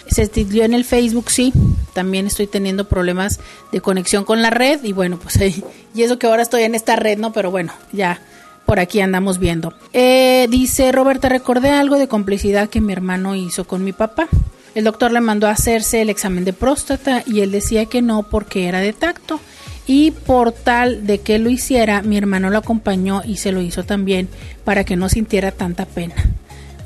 [0.09, 1.53] Se dio en el Facebook, sí.
[1.93, 3.41] También estoy teniendo problemas
[3.73, 5.39] de conexión con la red y bueno, pues
[5.95, 7.33] y eso que ahora estoy en esta red, ¿no?
[7.33, 8.21] Pero bueno, ya
[8.67, 9.73] por aquí andamos viendo.
[9.93, 14.29] Eh, dice Roberta, recordé algo de complicidad que mi hermano hizo con mi papá.
[14.77, 18.25] El doctor le mandó a hacerse el examen de próstata y él decía que no
[18.25, 19.41] porque era de tacto.
[19.87, 23.85] Y por tal de que lo hiciera, mi hermano lo acompañó y se lo hizo
[23.85, 24.29] también
[24.65, 26.15] para que no sintiera tanta pena.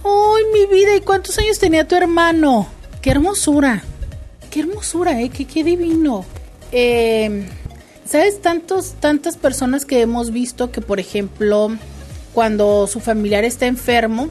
[0.05, 0.95] ¡Ay, mi vida!
[0.95, 2.69] ¿Y cuántos años tenía tu hermano?
[3.03, 3.83] ¡Qué hermosura!
[4.53, 5.29] ¡Qué hermosura, eh!
[5.29, 6.25] ¡Qué, qué divino!
[6.71, 7.45] Eh,
[8.05, 8.41] ¿Sabes?
[8.41, 11.77] Tantos, tantas personas que hemos visto que, por ejemplo,
[12.35, 14.29] cuando su familiar está enfermo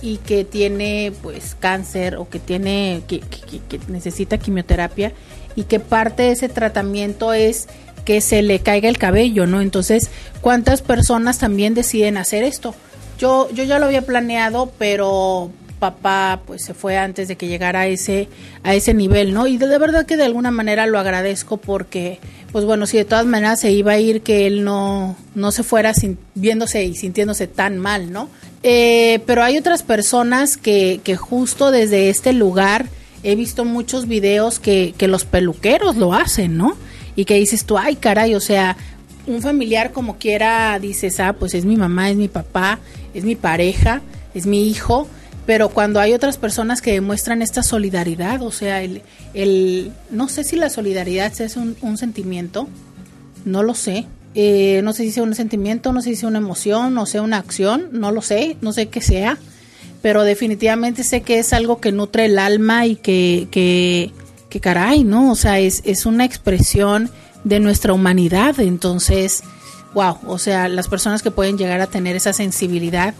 [0.00, 5.12] y que tiene, pues, cáncer o que tiene, que, que necesita quimioterapia
[5.56, 7.68] y que parte de ese tratamiento es
[8.04, 9.60] que se le caiga el cabello, ¿no?
[9.60, 10.08] Entonces,
[10.40, 12.74] ¿cuántas personas también deciden hacer esto?
[13.18, 17.80] Yo, yo ya lo había planeado, pero papá pues se fue antes de que llegara
[17.80, 18.28] a ese
[18.62, 19.46] a ese nivel, ¿no?
[19.46, 22.18] Y de, verdad que de alguna manera lo agradezco porque
[22.52, 25.62] pues bueno, si de todas maneras se iba a ir que él no no se
[25.62, 25.92] fuera
[26.34, 28.28] viéndose y sintiéndose tan mal, ¿no?
[28.62, 32.86] Eh, pero hay otras personas que, que justo desde este lugar
[33.22, 36.76] he visto muchos videos que, que los peluqueros lo hacen, ¿no?
[37.16, 38.76] Y que dices tú, ay caray, o sea,
[39.26, 42.78] un familiar como quiera dices, ah, pues es mi mamá, es mi papá,
[43.14, 44.02] es mi pareja,
[44.34, 45.08] es mi hijo,
[45.46, 49.02] pero cuando hay otras personas que demuestran esta solidaridad, o sea, el,
[49.34, 52.68] el no sé si la solidaridad es un, un sentimiento,
[53.44, 54.06] no lo sé,
[54.40, 57.18] eh, no sé si sea un sentimiento, no sé si sea una emoción, no sé,
[57.18, 59.36] una acción, no lo sé, no sé qué sea,
[60.00, 64.12] pero definitivamente sé que es algo que nutre el alma y que, que,
[64.48, 65.32] que caray, ¿no?
[65.32, 67.10] O sea, es, es una expresión
[67.42, 68.60] de nuestra humanidad.
[68.60, 69.42] Entonces,
[69.92, 73.14] wow, o sea, las personas que pueden llegar a tener esa sensibilidad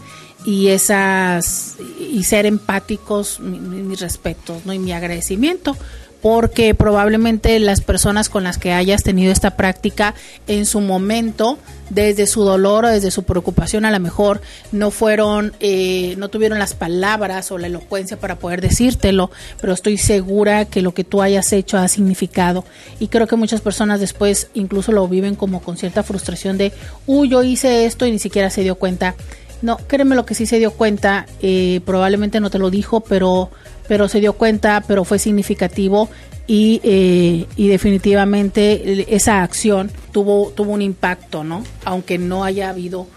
[0.45, 4.71] y esas y ser empáticos, mis respetos, ¿no?
[4.71, 5.75] Y mi agradecimiento
[6.21, 10.15] porque probablemente las personas con las que hayas tenido esta práctica
[10.47, 11.57] en su momento,
[11.89, 14.41] desde su dolor o desde su preocupación, a lo mejor
[14.71, 19.97] no fueron, eh, no tuvieron las palabras o la elocuencia para poder decírtelo, pero estoy
[19.97, 22.65] segura que lo que tú hayas hecho ha significado.
[22.99, 26.73] Y creo que muchas personas después incluso lo viven como con cierta frustración de,
[27.07, 29.15] uy, yo hice esto y ni siquiera se dio cuenta.
[29.61, 33.49] No, créeme lo que sí se dio cuenta, eh, probablemente no te lo dijo, pero
[33.89, 36.09] pero se dio cuenta, pero fue significativo
[36.45, 41.63] y, eh, y, definitivamente esa acción tuvo, tuvo un impacto, ¿no?
[41.85, 43.07] Aunque no haya habido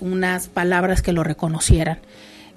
[0.00, 1.98] unas palabras que lo reconocieran.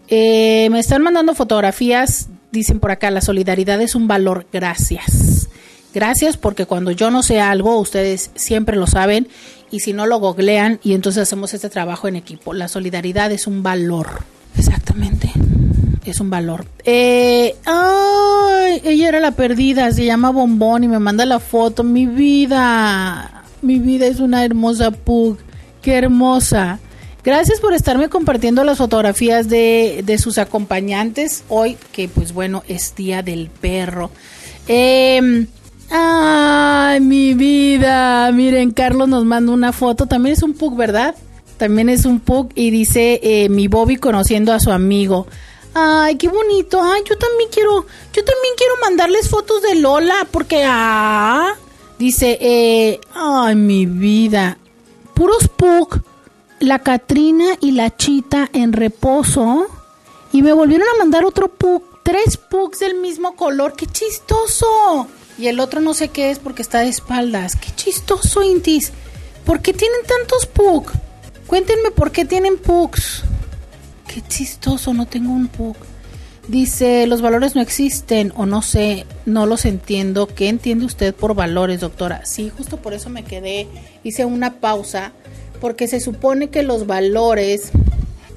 [0.08, 5.50] Eh, me están mandando fotografías, dicen por acá, la solidaridad es un valor, gracias.
[5.94, 9.28] Gracias porque cuando yo no sé algo, ustedes siempre lo saben
[9.72, 12.54] y si no lo googlean y entonces hacemos este trabajo en equipo.
[12.54, 14.24] La solidaridad es un valor.
[14.58, 15.32] Exactamente
[16.06, 16.66] es un valor.
[16.84, 21.84] Eh, ay, ella era la perdida, se llama Bombón y me manda la foto.
[21.84, 25.38] Mi vida, mi vida es una hermosa pug.
[25.82, 26.80] Qué hermosa.
[27.24, 32.96] Gracias por estarme compartiendo las fotografías de, de sus acompañantes hoy, que pues bueno, es
[32.96, 34.12] Día del Perro.
[34.68, 35.48] Eh,
[35.90, 38.32] ay, mi vida.
[38.32, 40.06] Miren, Carlos nos manda una foto.
[40.06, 41.16] También es un pug, ¿verdad?
[41.58, 45.28] También es un pug y dice eh, mi Bobby conociendo a su amigo.
[45.74, 46.82] Ay, qué bonito.
[46.84, 51.54] Ay, yo también quiero, yo también quiero mandarles fotos de Lola porque ah,
[51.98, 54.58] dice, eh, ay, mi vida.
[55.14, 56.02] Puros Pug.
[56.60, 59.68] la Catrina y la Chita en reposo
[60.36, 65.08] y me volvieron a mandar otro pug, tres pugs del mismo color, qué chistoso.
[65.38, 68.92] Y el otro no sé qué es porque está de espaldas, qué chistoso, Intis.
[69.46, 70.94] ¿Por qué tienen tantos pugs?
[71.48, 73.24] Cuéntenme por qué tienen pugs.
[74.08, 75.76] Qué chistoso, no tengo un pug.
[76.48, 80.28] Dice, los valores no existen o no sé, no los entiendo.
[80.28, 82.24] ¿Qué entiende usted por valores, doctora?
[82.26, 83.68] Sí, justo por eso me quedé,
[84.04, 85.12] hice una pausa,
[85.60, 87.72] porque se supone que los valores...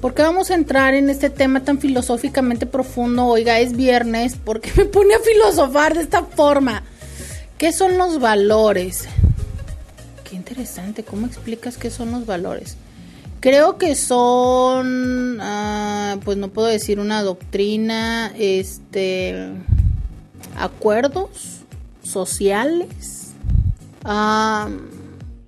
[0.01, 3.25] ¿Por qué vamos a entrar en este tema tan filosóficamente profundo?
[3.25, 6.83] Oiga, es viernes, ¿por qué me pone a filosofar de esta forma?
[7.57, 9.09] ¿Qué son los valores?
[10.23, 12.77] Qué interesante, ¿cómo explicas qué son los valores?
[13.41, 19.49] Creo que son, ah, pues no puedo decir una doctrina, este,
[20.57, 21.61] acuerdos
[22.03, 23.33] sociales,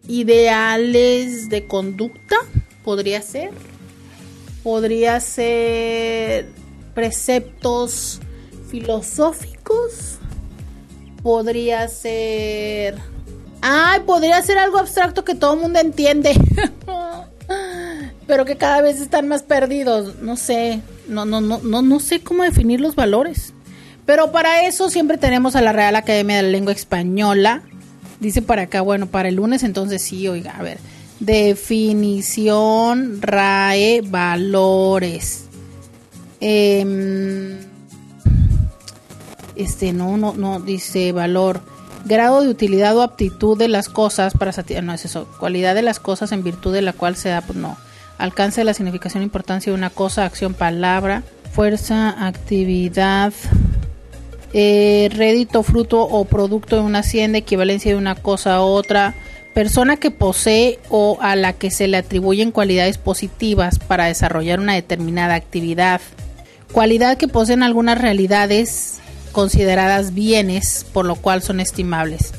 [0.07, 2.35] ideales de conducta,
[2.83, 3.51] podría ser,
[4.64, 6.47] podría ser
[6.93, 8.20] preceptos
[8.70, 10.20] filosóficos,
[11.24, 12.95] podría ser,
[13.62, 16.34] ay, podría ser algo abstracto que todo el mundo entiende.
[18.28, 20.22] pero que cada vez están más perdidos.
[20.22, 23.53] No sé, no, no, no, no, no sé cómo definir los valores.
[24.05, 27.62] Pero para eso siempre tenemos a la Real Academia de la Lengua Española.
[28.22, 30.78] Dice para acá, bueno, para el lunes entonces sí, oiga, a ver.
[31.22, 35.45] Definición RAE valores.
[36.41, 37.57] Em,
[39.55, 41.61] este, no, no, no, dice valor.
[42.03, 44.51] Grado de utilidad o aptitud de las cosas para
[44.82, 45.26] No es eso.
[45.39, 47.78] Cualidad de las cosas en virtud de la cual se da, pues no
[48.22, 53.34] alcance de la significación importancia de una cosa, acción, palabra, fuerza, actividad,
[54.53, 59.15] eh, rédito, fruto o producto de una hacienda, equivalencia de una cosa a otra,
[59.53, 64.75] persona que posee o a la que se le atribuyen cualidades positivas para desarrollar una
[64.75, 66.01] determinada actividad,
[66.71, 68.99] cualidad que poseen algunas realidades
[69.31, 72.33] consideradas bienes, por lo cual son estimables.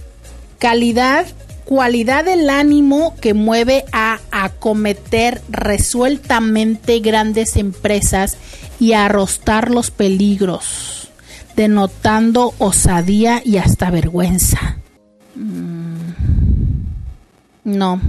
[0.59, 1.27] Calidad
[1.65, 8.37] cualidad del ánimo que mueve a acometer resueltamente grandes empresas
[8.81, 11.09] y a arrostrar los peligros,
[11.57, 14.79] denotando osadía y hasta vergüenza.
[15.35, 16.32] Mm,
[17.65, 18.01] no.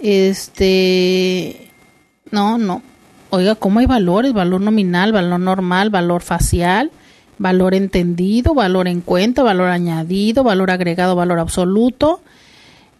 [0.00, 1.70] Este...
[2.30, 2.82] No, no.
[3.30, 4.32] Oiga, ¿cómo hay valores?
[4.32, 6.90] Valor nominal, valor normal, valor facial
[7.38, 12.20] valor entendido, valor en cuenta, valor añadido, valor agregado, valor absoluto.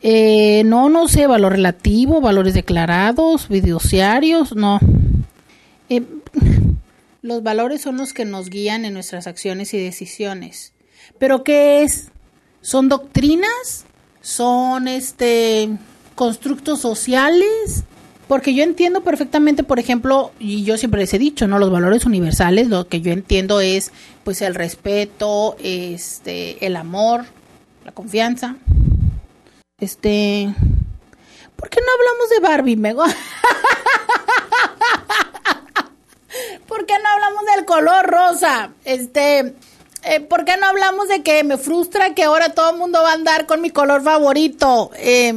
[0.00, 4.78] Eh, no, no sé, valor relativo, valores declarados, videociarios, no.
[5.88, 6.04] Eh,
[7.22, 10.72] los valores son los que nos guían en nuestras acciones y decisiones.
[11.18, 12.10] ¿Pero qué es?
[12.60, 13.84] ¿Son doctrinas?
[14.20, 15.70] ¿Son este
[16.14, 17.84] constructos sociales?
[18.26, 21.58] Porque yo entiendo perfectamente, por ejemplo, y yo siempre les he dicho, ¿no?
[21.58, 23.90] Los valores universales, lo que yo entiendo es
[24.22, 27.24] pues el respeto, este, el amor,
[27.86, 28.56] la confianza.
[29.80, 30.54] Este,
[31.56, 33.04] ¿por qué no hablamos de Barbie, Mego?
[36.66, 38.72] ¿Por qué no hablamos del color rosa?
[38.84, 39.54] Este,
[40.09, 43.11] eh, ¿por qué no hablamos de que me frustra que ahora todo el mundo va
[43.11, 44.90] a andar con mi color favorito?
[44.96, 45.34] Eh,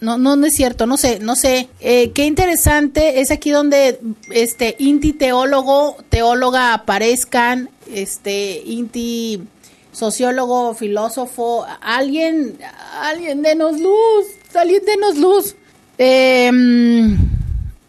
[0.00, 1.68] no, no, es cierto, no sé, no sé.
[1.80, 4.00] Eh, qué interesante es aquí donde
[4.30, 9.42] este Inti teólogo, teóloga aparezcan, este Inti
[9.90, 12.58] sociólogo, filósofo, alguien,
[13.00, 15.56] alguien denos luz, alguien denos luz.
[15.98, 17.18] Em,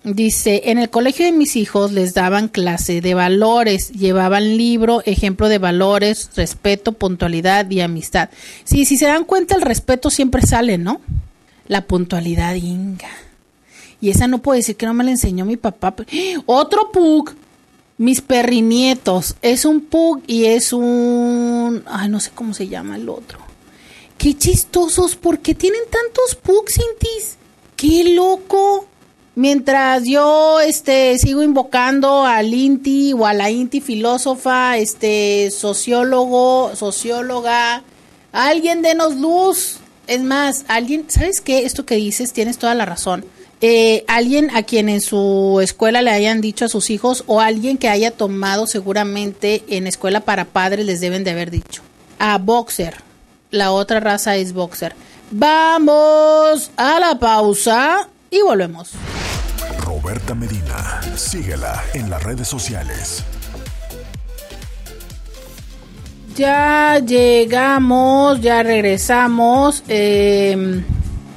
[0.04, 5.50] dice, en el colegio de mis hijos les daban clase de valores, llevaban libro, ejemplo
[5.50, 8.30] de valores, respeto, puntualidad y amistad.
[8.64, 11.02] Sí, si se dan cuenta, el respeto siempre sale, ¿no?
[11.70, 13.10] la puntualidad inga.
[14.02, 15.96] Y esa no puedo decir que no me la enseñó mi papá.
[16.46, 17.32] Otro pug.
[17.98, 19.36] Mis perrinietos.
[19.42, 21.84] Es un pug y es un...
[21.86, 23.40] Ay, no sé cómo se llama el otro.
[24.18, 25.16] Qué chistosos.
[25.16, 27.38] ¿Por qué tienen tantos pugs, Intis?
[27.76, 28.88] Qué loco.
[29.40, 37.82] Mientras yo este, sigo invocando al Inti o a la Inti filósofa, este, sociólogo, socióloga,
[38.34, 39.78] alguien denos luz.
[40.08, 41.60] Es más, alguien, ¿sabes qué?
[41.60, 43.24] Esto que dices, tienes toda la razón.
[43.62, 47.78] Eh, alguien a quien en su escuela le hayan dicho a sus hijos o alguien
[47.78, 51.82] que haya tomado seguramente en escuela para padres les deben de haber dicho.
[52.18, 52.96] A boxer.
[53.52, 54.96] La otra raza es boxer.
[55.32, 58.92] Vamos a la pausa y volvemos.
[60.02, 63.24] Roberta Medina, síguela en las redes sociales.
[66.36, 69.84] Ya llegamos, ya regresamos.
[69.88, 70.84] Em,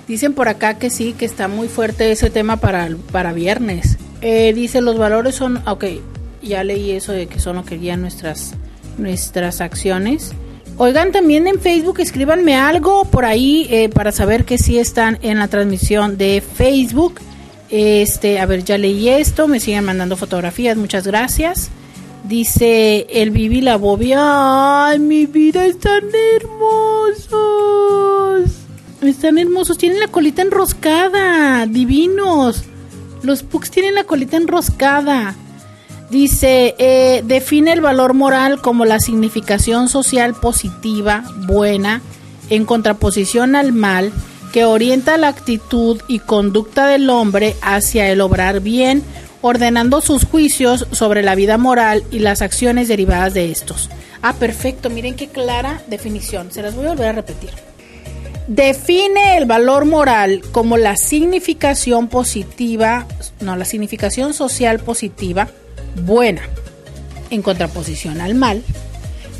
[0.06, 3.98] Dicen por acá que sí, que está muy fuerte ese tema para, para viernes.
[4.20, 5.84] Eh, dice, los valores son, ok,
[6.42, 8.54] ya leí eso de que son lo que guían nuestras,
[8.98, 10.32] nuestras acciones.
[10.76, 15.38] Oigan, también en Facebook escríbanme algo por ahí eh, para saber que sí están en
[15.38, 17.20] la transmisión de Facebook.
[17.72, 21.70] Este, a ver, ya leí esto, me siguen mandando fotografías, muchas gracias.
[22.22, 26.04] Dice el Vivi la Bobia, ay, mi vida están
[26.36, 27.32] hermosos.
[29.00, 32.64] Están hermosos, tienen la colita enroscada, divinos.
[33.22, 35.34] Los Pugs tienen la colita enroscada.
[36.10, 42.02] Dice, eh, define el valor moral como la significación social positiva, buena,
[42.50, 44.12] en contraposición al mal,
[44.52, 49.02] que orienta la actitud y conducta del hombre hacia el obrar bien,
[49.40, 53.88] ordenando sus juicios sobre la vida moral y las acciones derivadas de estos.
[54.20, 57.50] Ah, perfecto, miren qué clara definición, se las voy a volver a repetir.
[58.46, 63.06] Define el valor moral como la significación positiva,
[63.40, 65.48] no, la significación social positiva,
[66.04, 66.42] buena,
[67.30, 68.62] en contraposición al mal,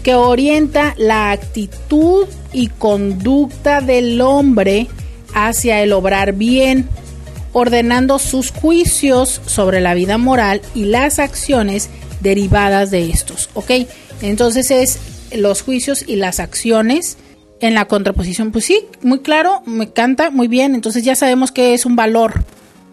[0.03, 4.89] que orienta la actitud y conducta del hombre
[5.35, 6.89] hacia el obrar bien,
[7.53, 13.51] ordenando sus juicios sobre la vida moral y las acciones derivadas de estos.
[13.55, 13.71] ¿Ok?
[14.23, 14.99] Entonces es
[15.33, 17.17] los juicios y las acciones
[17.61, 18.53] en la contraposición.
[18.53, 20.75] Pues sí, muy claro, me canta muy bien.
[20.75, 22.45] Entonces ya sabemos que es un valor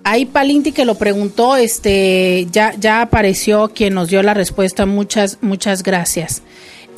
[0.04, 4.86] Ahí Palinti que lo preguntó, este, ya, ya apareció quien nos dio la respuesta.
[4.86, 6.42] Muchas, muchas gracias.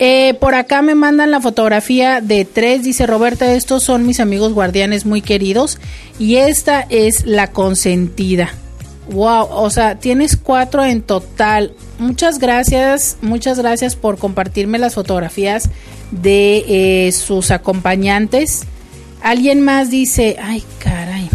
[0.03, 2.81] Eh, por acá me mandan la fotografía de tres.
[2.81, 5.77] Dice Roberta, estos son mis amigos guardianes muy queridos.
[6.17, 8.49] Y esta es la consentida.
[9.11, 11.75] Wow, o sea, tienes cuatro en total.
[11.99, 15.69] Muchas gracias, muchas gracias por compartirme las fotografías
[16.09, 16.65] de
[17.07, 18.63] eh, sus acompañantes.
[19.21, 21.29] Alguien más dice, ay caray,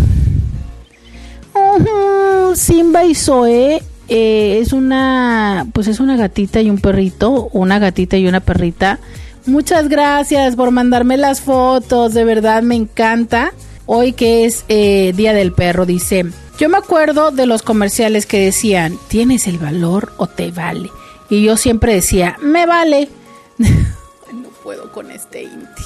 [2.56, 8.16] Simba y Zoe eh, es una, pues es una gatita y un perrito, una gatita
[8.16, 8.98] y una perrita.
[9.46, 13.52] Muchas gracias por mandarme las fotos, de verdad me encanta.
[13.86, 16.26] Hoy que es eh, Día del Perro, dice,
[16.58, 20.90] yo me acuerdo de los comerciales que decían, ¿tienes el valor o te vale?
[21.30, 23.08] Y yo siempre decía, me vale.
[23.58, 25.82] no puedo con este Inti.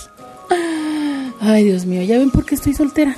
[1.41, 3.17] Ay, Dios mío, ¿ya ven por qué estoy soltera?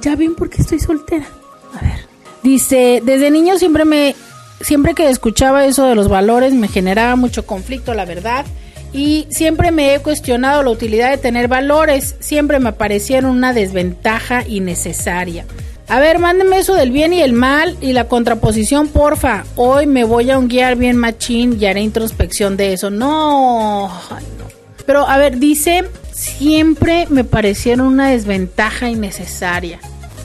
[0.00, 1.26] ¿Ya ven por qué estoy soltera?
[1.74, 2.06] A ver.
[2.42, 4.14] Dice, desde niño siempre me,
[4.60, 8.46] siempre que escuchaba eso de los valores me generaba mucho conflicto, la verdad.
[8.92, 12.16] Y siempre me he cuestionado la utilidad de tener valores.
[12.18, 15.44] Siempre me parecieron una desventaja innecesaria.
[15.86, 19.44] A ver, mándenme eso del bien y el mal y la contraposición, porfa.
[19.56, 22.90] Hoy me voy a guiar bien machín y haré introspección de eso.
[22.90, 24.20] No, no.
[24.86, 29.80] Pero a ver, dice, siempre me parecieron una desventaja innecesaria.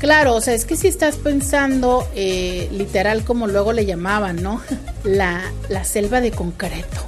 [0.06, 4.62] Claro, o sea, es que si estás pensando eh, literal como luego le llamaban, ¿no?
[5.04, 5.42] La,
[5.84, 7.02] selva de concreto,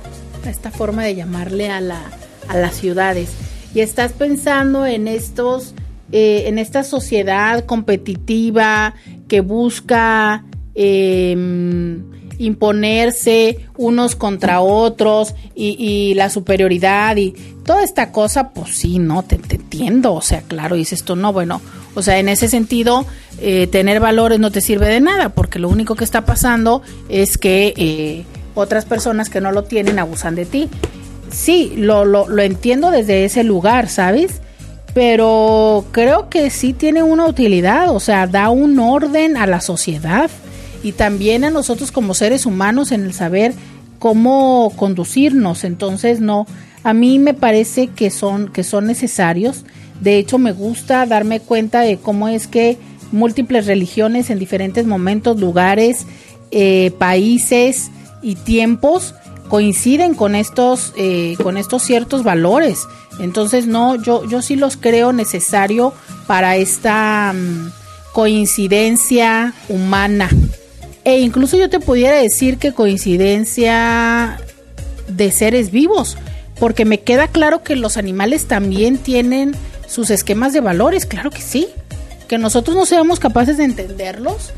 [0.47, 2.01] esta forma de llamarle a, la,
[2.47, 3.29] a las ciudades.
[3.75, 5.75] Y estás pensando en estos,
[6.11, 8.95] eh, en esta sociedad competitiva
[9.27, 10.43] que busca
[10.73, 12.03] em,
[12.39, 17.35] imponerse unos contra otros y, la superioridad y
[17.67, 21.61] toda esta cosa, pues sí, no, te, entiendo, o sea, claro, dices tú, no, bueno,
[21.95, 23.05] o sea, en ese sentido,
[23.41, 27.37] eh, tener valores no te sirve de nada, porque lo único que está pasando es
[27.37, 28.23] que eh,
[28.55, 30.69] otras personas que no lo tienen abusan de ti.
[31.29, 34.39] Sí, lo, lo, lo entiendo desde ese lugar, ¿sabes?
[34.93, 40.31] Pero creo que sí tiene una utilidad, o sea, da un orden a la sociedad
[40.83, 43.53] y también a nosotros como seres humanos en el saber
[43.99, 45.65] cómo conducirnos.
[45.65, 46.47] Entonces, no,
[46.83, 49.63] a mí me parece que son, que son necesarios
[50.01, 52.77] de hecho, me gusta darme cuenta de cómo es que
[53.11, 56.05] múltiples religiones en diferentes momentos, lugares,
[56.51, 57.89] eh, países
[58.21, 59.15] y tiempos
[59.49, 62.85] coinciden con estos, eh, con estos ciertos valores.
[63.19, 65.93] Entonces, no, yo, yo sí los creo necesario
[66.27, 67.71] para esta mm,
[68.13, 70.29] coincidencia humana.
[71.05, 74.37] E incluso yo te pudiera decir que coincidencia
[75.07, 76.17] de seres vivos,
[76.59, 79.55] porque me queda claro que los animales también tienen
[79.87, 81.67] sus esquemas de valores, claro que sí.
[82.27, 84.51] Que nosotros no seamos capaces de entenderlos,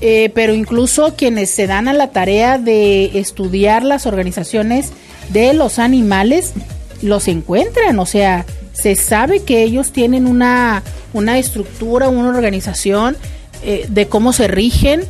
[0.00, 4.90] eh, pero incluso quienes se dan a la tarea de estudiar las organizaciones
[5.30, 6.52] de los animales,
[7.02, 10.82] los encuentran, o sea, se sabe que ellos tienen una,
[11.12, 13.16] una estructura, una organización
[13.62, 15.02] eh, de cómo se rigen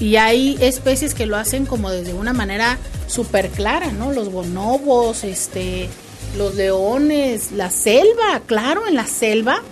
[0.00, 2.78] y hay especies que lo hacen como desde una manera
[3.12, 4.12] súper clara, ¿no?
[4.12, 5.88] Los bonobos, este,
[6.36, 9.62] los leones, la selva, claro, en la selva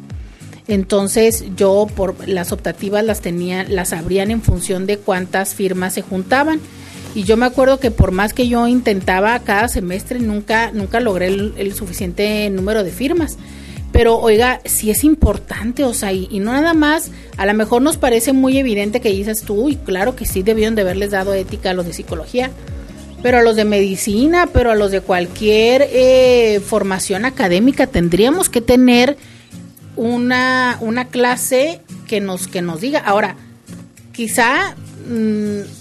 [0.69, 6.03] Entonces yo por las optativas las tenía, las abrían en función de cuántas firmas se
[6.03, 6.61] juntaban.
[7.15, 11.27] Y yo me acuerdo que por más que yo intentaba cada semestre, nunca, nunca logré
[11.27, 13.39] el, suficiente número de firmas.
[13.93, 17.97] Pero oiga, sí es importante, o sea, y, no nada más, a lo mejor nos
[17.97, 21.71] parece muy evidente que dices tú, y claro que sí debieron de haberles dado ética
[21.71, 22.51] a los de psicología,
[23.23, 28.61] pero a los de medicina, pero a los de cualquier eh, formación académica tendríamos que
[28.61, 29.17] tener
[29.97, 33.01] una, una clase que nos, que nos diga.
[33.01, 33.37] Ahora,
[34.13, 34.77] quizá
[35.09, 35.78] mm,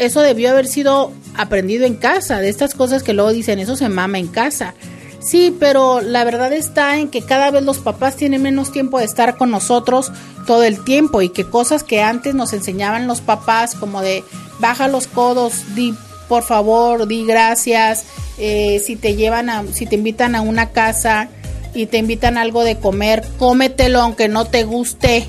[0.00, 3.88] eso debió haber sido aprendido en casa, de estas cosas que luego dicen, eso se
[3.88, 4.74] mama en casa.
[5.20, 9.04] Sí, pero la verdad está en que cada vez los papás tienen menos tiempo de
[9.04, 10.10] estar con nosotros
[10.46, 14.24] todo el tiempo y que cosas que antes nos enseñaban los papás como de
[14.58, 15.94] baja los codos, di
[16.28, 18.04] por favor, di gracias,
[18.38, 21.28] eh, si te llevan a, si te invitan a una casa,
[21.74, 25.26] y te invitan algo de comer, cómetelo aunque no te guste.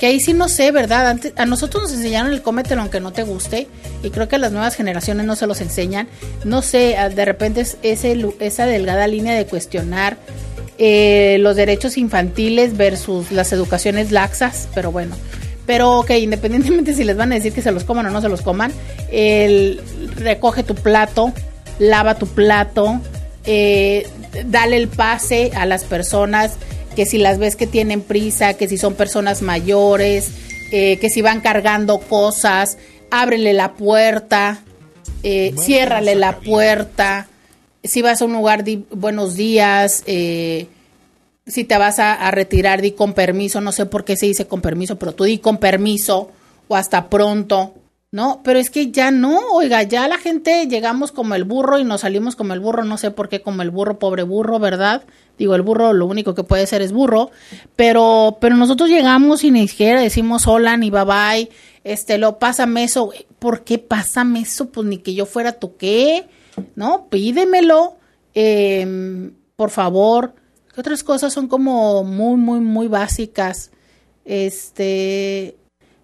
[0.00, 1.08] Que ahí sí no sé, ¿verdad?
[1.08, 3.66] Antes, a nosotros nos enseñaron el cómetelo aunque no te guste
[4.02, 6.08] y creo que a las nuevas generaciones no se los enseñan.
[6.44, 10.16] No sé, de repente es ese, esa delgada línea de cuestionar
[10.78, 15.16] eh, los derechos infantiles versus las educaciones laxas, pero bueno.
[15.66, 18.28] Pero ok, independientemente si les van a decir que se los coman o no se
[18.28, 18.72] los coman,
[19.10, 19.82] el,
[20.16, 21.32] recoge tu plato,
[21.80, 23.00] lava tu plato,
[23.44, 24.06] eh,
[24.46, 26.56] dale el pase a las personas
[26.98, 30.32] que si las ves que tienen prisa, que si son personas mayores,
[30.72, 32.76] eh, que si van cargando cosas,
[33.12, 34.64] ábrele la puerta,
[35.22, 37.28] eh, ciérrale la puerta.
[37.84, 40.02] Si vas a un lugar, di buenos días.
[40.06, 40.66] Eh,
[41.46, 43.60] si te vas a, a, retirar, di con permiso.
[43.60, 46.32] No sé por qué se dice con permiso, pero tú di con permiso
[46.66, 47.74] o hasta pronto.
[48.10, 51.84] No, pero es que ya no, oiga, ya la gente llegamos como el burro y
[51.84, 55.02] nos salimos como el burro, no sé por qué como el burro, pobre burro, ¿verdad?
[55.36, 57.30] Digo, el burro lo único que puede ser es burro,
[57.76, 61.50] pero pero nosotros llegamos y ni siquiera decimos hola ni bye bye,
[61.84, 64.70] este, lo pásame eso, ¿por qué pásame eso?
[64.70, 66.24] Pues ni que yo fuera tu qué,
[66.76, 67.08] ¿no?
[67.10, 67.98] Pídemelo,
[68.34, 70.34] eh, por favor.
[70.74, 73.70] ¿Qué otras cosas son como muy, muy, muy básicas?
[74.24, 75.57] Este,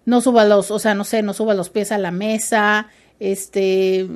[0.05, 2.87] no suba los, o sea, no sé, no suba los pies a la mesa,
[3.19, 4.07] este,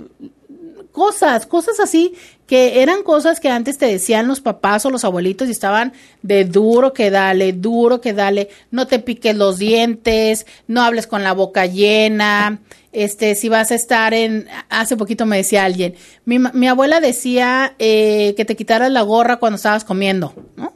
[0.91, 2.13] cosas, cosas así
[2.45, 6.45] que eran cosas que antes te decían los papás o los abuelitos y estaban de
[6.45, 11.33] duro que dale, duro que dale, no te piques los dientes, no hables con la
[11.33, 12.59] boca llena,
[12.91, 15.93] este, si vas a estar en, hace poquito me decía alguien,
[16.25, 20.73] mi, mi abuela decía eh, que te quitaras la gorra cuando estabas comiendo, ¿no?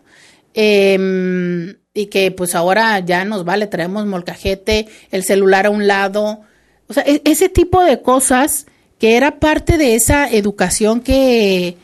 [0.53, 6.41] Eh, y que pues ahora ya nos vale, traemos molcajete, el celular a un lado,
[6.87, 8.65] o sea, e-, ese tipo de cosas
[8.99, 11.77] que era parte de esa educación que,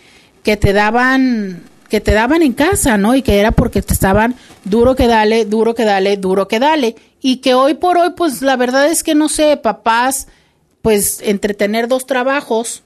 [0.43, 3.15] que te daban que te daban en casa, ¿no?
[3.15, 6.95] Y que era porque te estaban duro que dale, duro que dale, duro que dale.
[7.19, 10.27] Y que hoy por hoy, pues la verdad es que no sé, papás,
[10.83, 12.83] pues entre tener dos trabajos,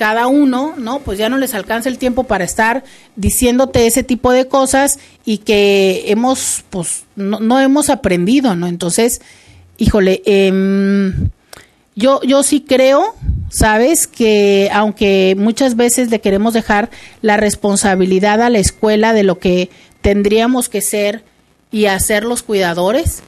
[0.00, 1.00] cada uno, ¿no?
[1.00, 2.84] Pues ya no les alcanza el tiempo para estar
[3.16, 8.66] diciéndote ese tipo de cosas y que hemos, pues, no, hemos aprendido, ¿no?
[8.66, 9.20] Entonces,
[9.76, 11.12] híjole, eh,
[11.96, 13.14] yo, yo sí creo,
[13.50, 16.88] sabes, que aunque muchas veces le queremos dejar
[17.20, 19.68] la responsabilidad a la escuela de lo que
[20.00, 21.24] tendríamos que ser
[21.70, 23.22] y hacer los cuidadores,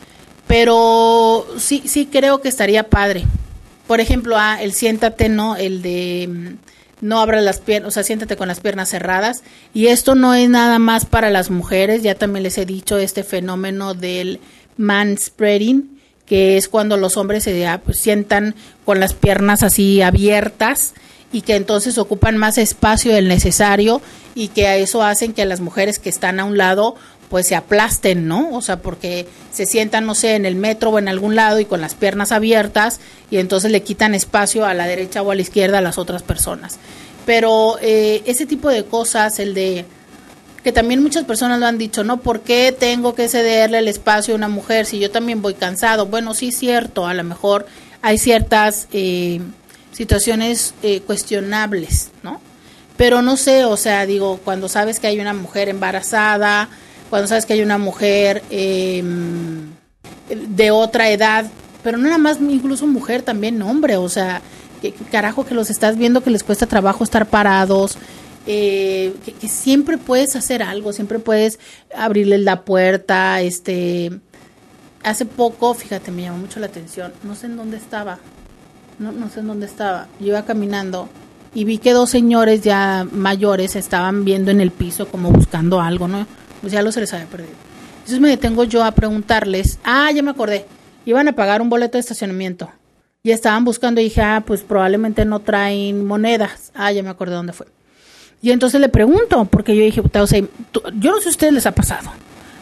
[0.46, 3.26] pero sí, sí creo que estaría padre.
[3.86, 5.56] Por ejemplo, ah, el siéntate, ¿no?
[5.56, 9.42] El de mm, no abra las piernas, o sea, siéntate con las piernas cerradas.
[9.74, 13.24] Y esto no es nada más para las mujeres, ya también les he dicho este
[13.24, 14.40] fenómeno del
[14.76, 18.54] man spreading, que es cuando los hombres se pues, sientan
[18.84, 20.94] con las piernas así abiertas
[21.32, 24.00] y que entonces ocupan más espacio del necesario
[24.34, 26.94] y que a eso hacen que las mujeres que están a un lado
[27.32, 28.50] pues se aplasten, ¿no?
[28.52, 31.64] O sea, porque se sientan, no sé, en el metro o en algún lado y
[31.64, 33.00] con las piernas abiertas
[33.30, 36.22] y entonces le quitan espacio a la derecha o a la izquierda a las otras
[36.22, 36.78] personas.
[37.24, 39.86] Pero eh, ese tipo de cosas, el de
[40.62, 42.20] que también muchas personas lo han dicho, ¿no?
[42.20, 46.04] ¿Por qué tengo que cederle el espacio a una mujer si yo también voy cansado?
[46.04, 47.64] Bueno, sí cierto, a lo mejor
[48.02, 49.40] hay ciertas eh,
[49.90, 52.42] situaciones eh, cuestionables, ¿no?
[52.98, 56.68] Pero no sé, o sea, digo, cuando sabes que hay una mujer embarazada,
[57.12, 59.66] cuando sabes que hay una mujer em,
[60.30, 61.44] de otra edad,
[61.82, 64.40] pero no nada más incluso mujer, también hombre, o sea,
[64.80, 67.98] que, carajo que los estás viendo que les cuesta trabajo estar parados,
[68.46, 71.58] eh, que, siempre puedes hacer algo, siempre puedes
[71.94, 74.18] abrirles la puerta, este,
[75.04, 78.20] hace poco, fíjate, me llamó mucho la atención, no sé en dónde estaba,
[78.98, 81.10] no, no sé en dónde estaba, yo iba caminando
[81.54, 86.08] y vi que dos señores ya mayores estaban viendo en el piso como buscando algo,
[86.08, 86.26] ¿no?
[86.62, 87.52] Pues ya lo se les había perdido.
[87.96, 90.64] Entonces me detengo yo a preguntarles, ah, ya me acordé,
[91.04, 92.70] iban a pagar un boleto de estacionamiento
[93.22, 97.34] y estaban buscando y dije, ah, pues probablemente no traen monedas, ah, ya me acordé
[97.34, 97.66] dónde fue
[98.42, 100.40] y entonces le pregunto, porque yo dije, o sea,
[100.98, 102.10] yo no sé si a ustedes les ha pasado,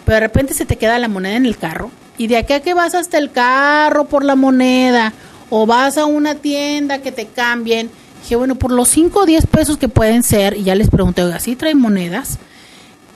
[0.04, 2.60] pero de repente se te queda la moneda en el carro y de aquí a
[2.60, 5.14] que vas hasta el carro por la moneda
[5.48, 7.90] o vas a una tienda que te cambien.
[8.20, 11.22] Dije, bueno, por los 5 o 10 pesos que pueden ser, y ya les pregunté,
[11.22, 12.38] oiga, ¿sí traen monedas?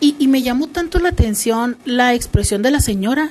[0.01, 3.31] Y, y me llamó tanto la atención la expresión de la señora.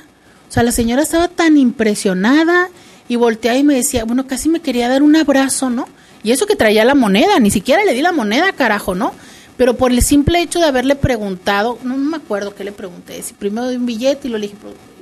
[0.49, 2.69] O sea, la señora estaba tan impresionada
[3.07, 5.87] y volteaba y me decía, bueno, casi me quería dar un abrazo, ¿no?
[6.23, 9.13] Y eso que traía la moneda, ni siquiera le di la moneda, carajo, ¿no?
[9.57, 13.33] Pero por el simple hecho de haberle preguntado, no, me acuerdo qué le pregunté, si
[13.33, 14.55] primero di un billete y lo dije,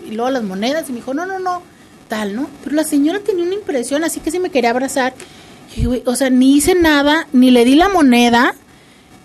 [0.10, 1.62] y luego las monedas, y me dijo, no, no, no,
[2.08, 2.50] tal, ¿no?
[2.64, 5.14] Pero la señora tenía una impresión, así que sí me quería abrazar.
[6.06, 8.56] o sea, ni hice nada, ni le di la moneda,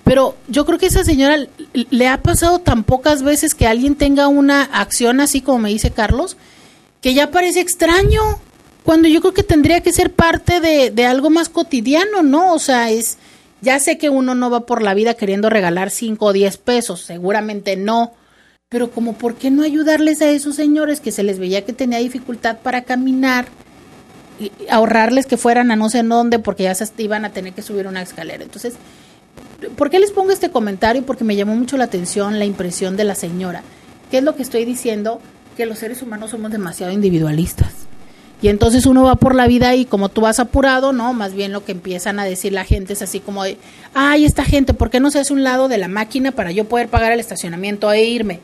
[0.07, 1.37] pero yo creo que esa señora
[1.73, 5.91] le ha pasado tan pocas veces que alguien tenga una acción así como me dice
[5.91, 6.37] Carlos,
[7.03, 8.23] que ya parece extraño
[8.85, 12.55] cuando yo creo que tendría que ser parte de, algo más cotidiano, ¿no?
[12.55, 13.19] O sea, es,
[13.62, 17.01] ya sé que uno no va por la vida queriendo regalar 5 o 10 pesos,
[17.01, 18.12] seguramente no,
[18.69, 21.99] pero como por qué no ayudarles a esos señores que se les veía que tenía
[21.99, 23.47] dificultad para caminar,
[24.39, 27.55] y ahorrarles que fueran a no sé en dónde porque ya se iban a tener
[27.55, 28.45] que subir una escalera.
[28.45, 28.74] Entonces,
[29.77, 31.05] ¿por qué les pongo este comentario?
[31.05, 33.62] Porque me llamó mucho la atención la impresión de la señora.
[34.11, 35.20] ¿Qué es lo que estoy diciendo?
[35.57, 37.87] Que los seres humanos somos demasiado individualistas
[38.43, 41.15] y entonces uno va por la vida y como tú vas apurado, ¿no?
[41.15, 43.57] Más bien lo que empiezan a decir la gente es así como de,
[43.95, 46.65] ay, esta gente, ¿por qué no se hace un lado de la máquina para yo
[46.66, 48.41] poder pagar el estacionamiento e irme?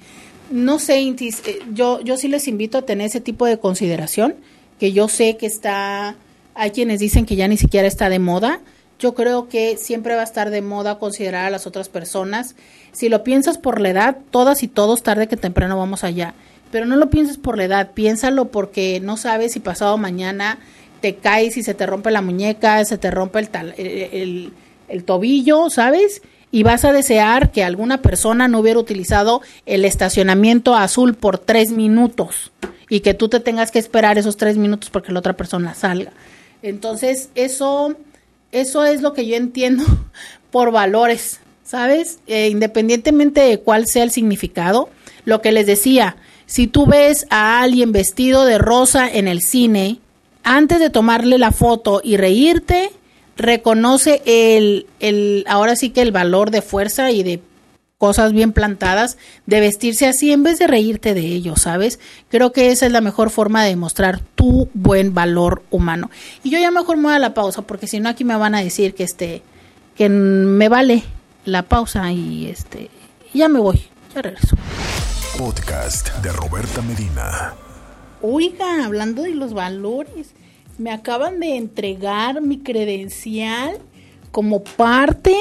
[0.50, 4.34] No sé, eh, yo, yo sí les invito a tener ese tipo de consideración,
[4.80, 6.16] que yo sé que está,
[6.54, 8.60] hay quienes dicen que ya ni siquiera está de moda.
[9.02, 12.54] Yo creo que siempre va a estar de moda considerar a las otras personas.
[12.92, 16.34] Si lo piensas por la edad, todas y todos tarde que temprano vamos allá
[16.72, 20.58] pero no lo pienses por la edad, piénsalo porque no sabes si pasado mañana
[21.02, 24.52] te caes y se te rompe la muñeca, se te rompe el, tal, el,
[24.88, 26.22] el, tobillo, ¿sabes?
[26.50, 31.72] Y vas a desear que alguna persona no hubiera utilizado el estacionamiento azul por tres
[31.72, 32.52] minutos
[32.88, 36.12] y que tú te tengas que esperar esos tres minutos porque la otra persona salga.
[36.62, 37.96] Entonces, eso,
[38.52, 39.84] eso es lo que yo entiendo
[40.50, 42.18] por valores, ¿sabes?
[42.26, 44.90] Eh, independientemente de cuál sea el significado,
[45.24, 46.16] lo que les decía,
[46.46, 49.98] si tú ves a alguien vestido de rosa en el cine,
[50.44, 52.90] antes de tomarle la foto y reírte,
[53.36, 57.40] reconoce el, el, ahora sí que el valor de fuerza y de
[58.02, 59.16] cosas bien plantadas
[59.46, 62.00] de vestirse así en vez de reírte de ello, ¿sabes?
[62.30, 66.10] Creo que esa es la mejor forma de demostrar tu buen valor humano.
[66.42, 68.56] Y yo ya mejor me voy a la pausa porque si no aquí me van
[68.56, 69.44] a decir que este
[69.96, 71.04] que me vale
[71.44, 72.90] la pausa y este
[73.32, 74.56] ya me voy, ya regreso.
[75.38, 77.54] Podcast de Roberta Medina.
[78.20, 80.34] Oiga, hablando de los valores,
[80.76, 83.78] me acaban de entregar mi credencial
[84.32, 85.36] como parte,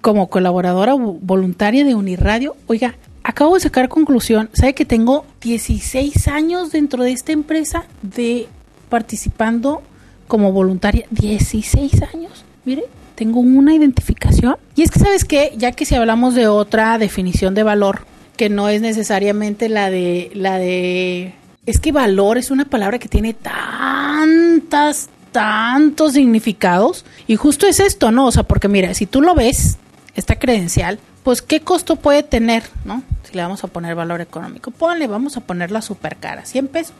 [0.00, 2.56] como colaboradora voluntaria de Uniradio.
[2.66, 4.50] Oiga, acabo de sacar conclusión.
[4.52, 8.46] ¿Sabe que tengo 16 años dentro de esta empresa de
[8.88, 9.82] participando
[10.26, 11.06] como voluntaria?
[11.10, 12.44] 16 años.
[12.64, 12.84] Mire,
[13.14, 14.56] tengo una identificación.
[14.74, 15.52] Y es que, ¿sabes qué?
[15.56, 18.06] Ya que si hablamos de otra definición de valor,
[18.36, 21.34] que no es necesariamente la de la de
[21.66, 28.12] es que valor es una palabra que tiene tantas tantos significados y justo es esto,
[28.12, 28.26] ¿no?
[28.26, 29.78] O sea, porque mira, si tú lo ves,
[30.14, 33.02] esta credencial, pues qué costo puede tener, ¿no?
[33.24, 36.94] Si le vamos a poner valor económico, ponle, vamos a ponerla súper cara, 100 pesos,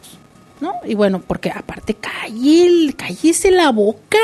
[0.61, 0.73] ¿no?
[0.85, 4.19] Y bueno, porque aparte calle, cállese la boca,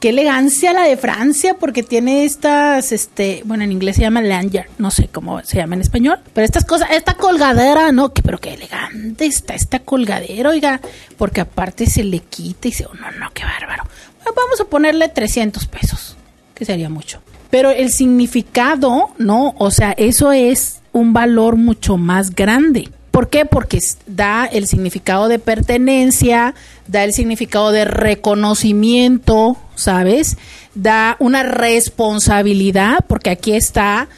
[0.00, 4.66] qué elegancia la de Francia, porque tiene estas, este, bueno, en inglés se llama lanyard,
[4.78, 8.12] no sé cómo se llama en español, pero estas cosas, esta colgadera, ¿no?
[8.12, 10.80] Que, pero qué elegante está esta colgadera, oiga,
[11.18, 13.84] porque aparte se le quita y se, oh, no, no, qué bárbaro.
[14.24, 16.16] vamos a ponerle 300 pesos,
[16.54, 17.20] que sería mucho.
[17.50, 19.54] Pero el significado, ¿no?
[19.58, 22.88] O sea, eso es un valor mucho más grande.
[23.10, 23.44] ¿Por qué?
[23.44, 26.54] Porque da el significado de pertenencia,
[26.86, 30.36] da el significado de reconocimiento, ¿sabes?
[30.74, 34.08] Da una responsabilidad, porque aquí está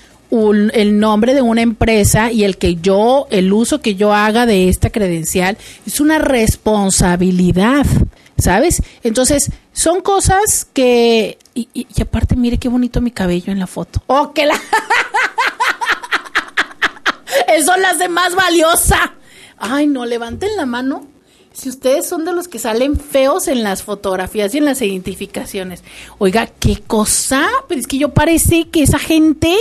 [0.73, 4.69] el nombre de una empresa y el que yo, el uso que yo haga de
[4.69, 7.85] esta credencial es una responsabilidad,
[8.39, 8.83] ¿sabes?
[9.03, 11.39] Entonces, son cosas que...
[11.55, 14.03] Y, y, aparte, mire qué bonito mi cabello en la foto.
[14.07, 14.55] ¡Oh, que la...
[17.49, 19.15] Eso la hace más valiosa.
[19.59, 21.07] Ay, no, levanten la mano
[21.53, 25.85] si ustedes son de los que salen feos en las fotografías y en las identificaciones.
[26.19, 29.57] Oiga, qué cosa, pero es que yo parece que esa gente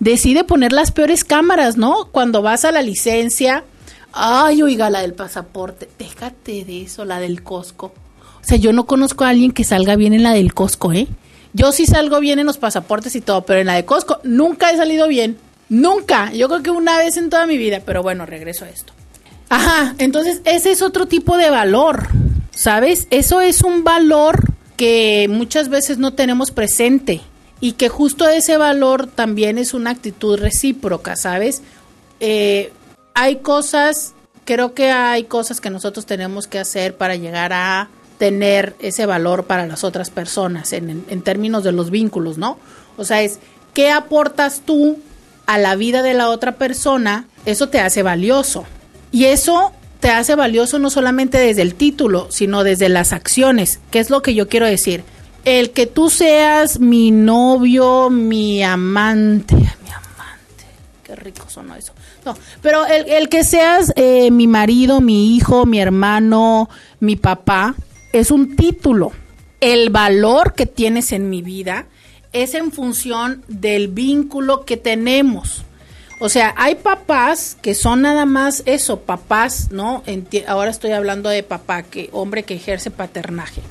[0.00, 2.08] decide poner las peores cámaras, ¿no?
[2.12, 3.64] Cuando vas a la licencia,
[4.12, 7.86] ay, oiga, la del pasaporte, déjate de eso, la del Costco.
[7.86, 11.08] O sea, yo no conozco a alguien que salga bien en la del Costco, ¿eh?
[11.52, 14.70] Yo sí salgo bien en los pasaportes y todo, pero en la de Costco nunca
[14.70, 15.38] he salido bien.
[15.68, 16.32] Nunca.
[16.32, 18.92] Yo creo que una vez en toda mi vida, pero bueno, regreso a esto.
[19.48, 22.08] Ajá, entonces ese es otro tipo de valor,
[22.50, 23.06] ¿sabes?
[23.10, 24.42] Eso es un valor
[24.76, 27.20] que muchas veces no tenemos presente
[27.60, 31.62] y que justo ese valor también es una actitud recíproca, ¿sabes?
[32.20, 32.72] Eh,
[33.14, 34.14] hay cosas,
[34.44, 37.88] creo que hay cosas que nosotros tenemos que hacer para llegar a
[38.18, 42.58] tener ese valor para las otras personas en, en términos de los vínculos, ¿no?
[42.96, 43.38] O sea, es,
[43.72, 44.98] ¿qué aportas tú
[45.46, 47.26] a la vida de la otra persona?
[47.46, 48.64] Eso te hace valioso.
[49.12, 53.80] Y eso te hace valioso no solamente desde el título, sino desde las acciones.
[53.90, 55.04] ¿Qué es lo que yo quiero decir?
[55.44, 60.64] El que tú seas mi novio, mi amante, mi amante,
[61.02, 61.92] qué rico sonó eso.
[62.24, 66.68] No, pero el, que seas eh, mi marido, mi hijo, mi hermano,
[67.00, 67.74] mi papá,
[68.12, 69.12] es un título.
[69.60, 71.86] El valor que tienes en mi vida
[72.34, 75.64] es en función del vínculo que tenemos.
[76.20, 80.02] O sea, hay papás que son nada más eso, papás, ¿no?
[80.46, 83.62] ahora estoy hablando de papá, que hombre que ejerce paternaje.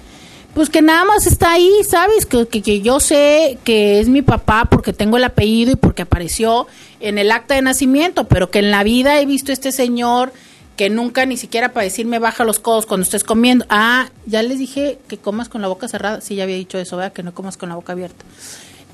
[0.53, 2.25] Pues que nada más está ahí, ¿sabes?
[2.25, 6.67] Que, que, yo sé que es mi papá porque tengo el apellido y porque apareció
[6.99, 10.31] en el acta de nacimiento, pero que en la vida he visto este señor
[10.75, 13.65] que nunca ni siquiera para decirme baja los codos cuando estés comiendo.
[13.69, 16.21] Ah, ya les dije que comas con la boca cerrada.
[16.21, 17.13] Sí, ya había dicho eso, ¿verdad?
[17.13, 18.25] Que no comas con la boca abierta.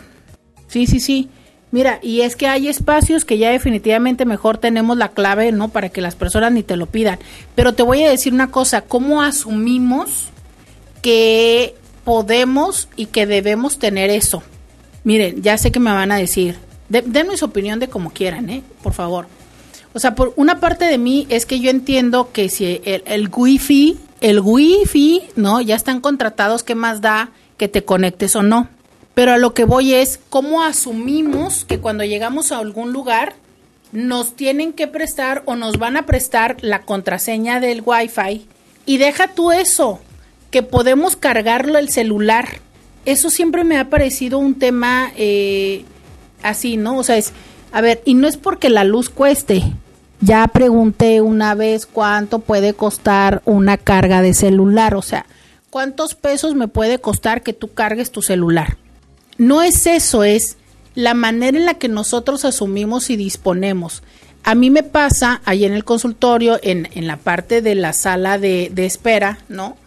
[0.68, 1.30] sí, sí, sí.
[1.72, 5.70] Mira, y es que hay espacios que ya definitivamente mejor tenemos la clave, ¿no?
[5.70, 7.20] Para que las personas ni te lo pidan.
[7.56, 10.32] Pero te voy a decir una cosa, ¿cómo asumimos
[11.02, 14.44] que podemos y que debemos tener eso?
[15.06, 16.58] Miren, ya sé que me van a decir,
[16.92, 18.64] de, denme su opinión de como quieran, ¿eh?
[18.84, 19.28] Por favor.
[19.94, 23.30] O sea, por una parte de mí es que yo entiendo que si el, el
[23.34, 25.62] wifi, el wifi, ¿no?
[25.62, 28.68] Ya están contratados, ¿qué más da que te conectes o no?
[29.14, 33.36] Pero a lo que voy es cómo asumimos que cuando llegamos a algún lugar
[33.94, 38.48] nos tienen que prestar o nos van a prestar la contraseña del wifi
[38.86, 40.00] y deja tú eso,
[40.50, 42.60] que podemos cargarlo el celular.
[43.06, 45.86] Eso siempre me ha parecido un tema eh,
[46.44, 46.98] así, ¿no?
[46.98, 47.34] O sea, es,
[47.72, 49.64] a ver, y no es porque la luz cueste.
[50.20, 55.26] Ya pregunté una vez cuánto puede costar una carga de celular, o sea,
[55.72, 58.78] cuántos pesos me puede costar que tú cargues tu celular.
[59.38, 60.58] No es eso, es
[60.94, 64.04] la manera en la que nosotros asumimos y disponemos.
[64.44, 68.38] A mí me pasa ahí en el consultorio, en, en la parte de la sala
[68.38, 69.78] de, espera, ¿no?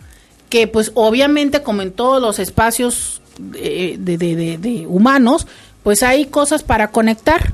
[0.48, 5.46] Que pues obviamente como en todos los espacios de, de, de humanos,
[5.84, 7.52] pues hay cosas para conectar.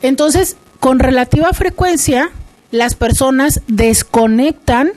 [0.00, 2.30] Entonces, con relativa frecuencia,
[2.70, 4.92] las personas desconectan,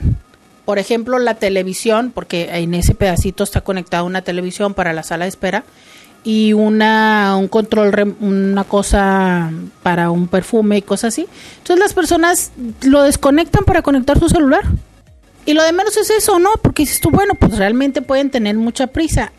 [0.64, 5.26] por ejemplo, la televisión, porque en ese pedacito está conectada una televisión para la sala
[5.26, 5.64] de espera,
[6.24, 9.50] y una un control una cosa
[9.82, 11.26] para un perfume y cosas así.
[11.58, 12.52] Entonces las personas
[12.82, 14.62] lo desconectan para conectar su celular.
[15.46, 16.50] Y lo de menos es eso, ¿no?
[16.60, 19.32] Porque dices tú, bueno, pues realmente pueden tener mucha prisa.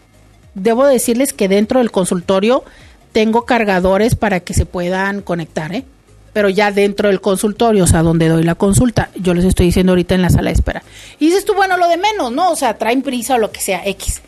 [0.56, 2.64] Debo decirles que dentro del consultorio
[3.12, 5.86] tengo cargadores para que se puedan conectar, ¿eh?
[6.34, 9.94] Pero ya dentro del consultorio, o sea, donde doy la consulta, yo les estoy diciendo
[9.94, 10.84] ahorita en la sala de espera.
[11.20, 12.52] Y dices tú, bueno, lo de menos, ¿no?
[12.52, 14.22] O sea, traen prisa o lo que sea, X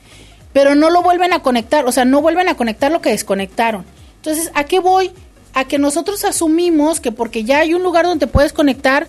[0.54, 3.86] pero no lo vuelven a conectar, o sea, no vuelven a conectar lo que desconectaron.
[4.18, 5.12] Entonces, ¿a qué voy?
[5.54, 9.08] A que nosotros asumimos que porque ya hay un lugar donde puedes conectar,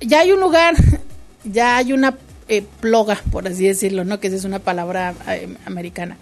[0.00, 0.74] ya hay un lugar,
[1.44, 2.16] ya hay una
[2.48, 4.20] eh, ploga, por así decirlo, ¿no?
[4.20, 6.16] Que esa es una palabra eh, americana.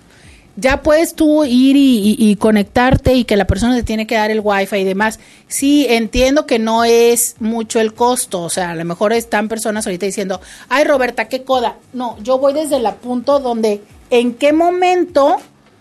[0.57, 4.41] Ya puedes tú ir y, conectarte y que la persona te tiene que dar el
[4.43, 5.19] wifi y demás.
[5.49, 9.87] Sí, entiendo que no es mucho el costo, o sea, a lo mejor están personas
[9.87, 11.77] ahorita diciendo, ay Roberta, qué coda.
[11.95, 15.39] No, yo voy desde el punto donde en qué momento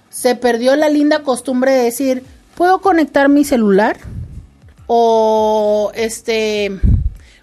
[0.10, 2.24] se perdió la linda costumbre de decir,
[2.56, 3.98] ¿puedo conectar mi celular?
[4.88, 6.80] O este,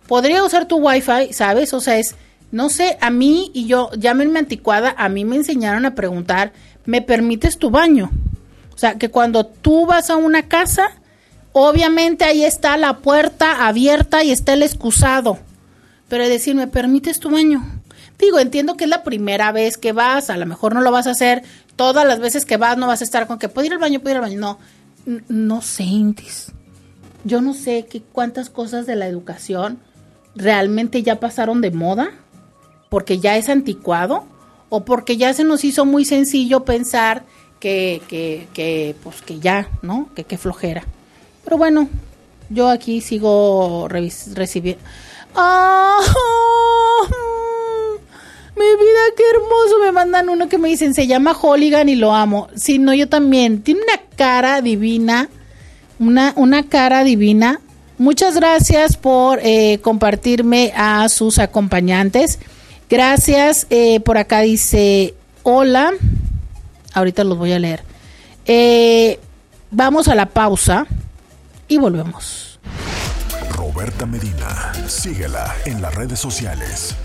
[0.07, 1.73] podría usar tu wifi, ¿sabes?
[1.75, 2.15] O sea, es,
[2.53, 6.53] no sé, a mí y yo, llámenme anticuada, a mí me enseñaron a preguntar,
[6.89, 8.11] ¿me permites tu baño?
[8.75, 10.89] O sea, que cuando tú vas a una casa,
[11.53, 15.39] obviamente ahí está la puerta abierta y está el excusado.
[16.09, 17.63] Pero decir, ¿me permites tu baño?
[18.19, 21.07] Digo, entiendo que es la primera vez que vas, a lo mejor no lo vas
[21.07, 21.43] a hacer
[21.77, 24.01] todas las veces que vas, no vas a estar con que puedo ir al baño,
[24.01, 24.41] puedo ir al baño.
[24.41, 24.59] No,
[25.29, 25.85] no sé.
[27.25, 29.79] Yo no sé qué cuántas cosas de la educación
[30.35, 32.13] realmente ya pasaron de moda,
[32.89, 34.25] porque ya es anticuado,
[34.69, 37.25] o porque ya se nos hizo muy sencillo pensar
[37.61, 40.09] que, que, que pues que ya, ¿no?
[40.15, 40.85] Que qué flojera.
[41.45, 41.89] Pero bueno,
[42.51, 44.83] yo aquí sigo recibiendo.
[45.35, 46.01] ¡Ah!
[48.57, 49.79] Mi vida, qué hermoso.
[49.81, 52.49] Me mandan uno que me dicen, se llama Holigan y lo amo.
[52.57, 53.63] Sí, no, yo también.
[53.63, 55.29] Tiene una cara divina.
[56.01, 57.61] Una, una cara divina.
[57.99, 62.39] Muchas gracias por eh, compartirme a sus acompañantes.
[62.89, 63.67] Gracias.
[63.71, 65.93] Eh, por acá dice, hola.
[66.95, 67.83] Ahorita los voy a leer.
[68.47, 69.19] Eh,
[69.71, 70.87] vamos a la pausa
[71.69, 72.59] y volvemos.
[73.51, 76.97] Roberta Medina, síguela en las redes sociales.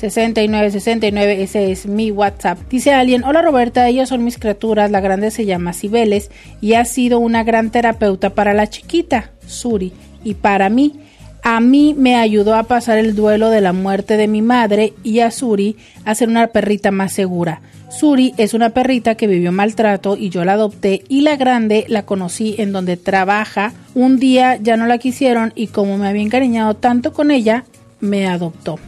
[0.00, 1.40] 664-123-6969.
[1.40, 2.58] Ese es mi WhatsApp.
[2.70, 4.90] Dice alguien, hola Roberta, ellas son mis criaturas.
[4.90, 9.92] La grande se llama Cibeles y ha sido una gran terapeuta para la chiquita, Suri,
[10.24, 11.00] y para mí.
[11.42, 15.20] A mí me ayudó a pasar el duelo de la muerte de mi madre y
[15.20, 17.60] a Suri a ser una perrita más segura.
[17.88, 22.04] Suri es una perrita que vivió maltrato y yo la adopté y la grande la
[22.04, 23.74] conocí en donde trabaja.
[23.94, 27.64] Un día ya no la quisieron y como me había encariñado tanto con ella,
[28.00, 28.80] me adoptó.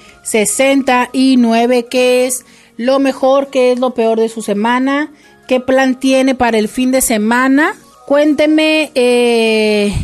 [1.91, 2.45] ¿Qué es
[2.77, 3.49] lo mejor?
[3.49, 5.11] ¿Qué es lo peor de su semana?
[5.47, 7.75] ¿Qué plan tiene para el fin de semana?
[8.07, 9.95] Cuénteme, eh,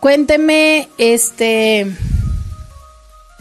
[0.00, 1.86] cuénteme, este,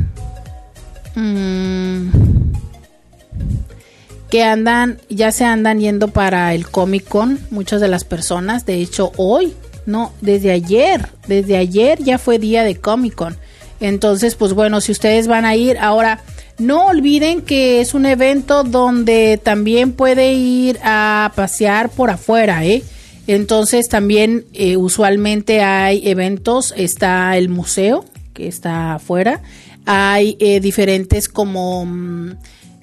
[1.15, 2.34] mm,
[4.35, 8.81] que andan, ya se andan yendo para el Comic Con, muchas de las personas, de
[8.81, 9.55] hecho hoy,
[9.87, 13.37] no, desde ayer, desde ayer ya fue día de Comic Con.
[13.79, 16.21] Entonces, pues bueno, si ustedes van a ir ahora,
[16.59, 22.83] no olviden que es un evento donde también puede ir a pasear por afuera, ¿eh?
[23.29, 29.43] Entonces también eh, usualmente hay eventos, está el museo que está afuera,
[29.87, 32.33] hay eh, diferentes como, mm,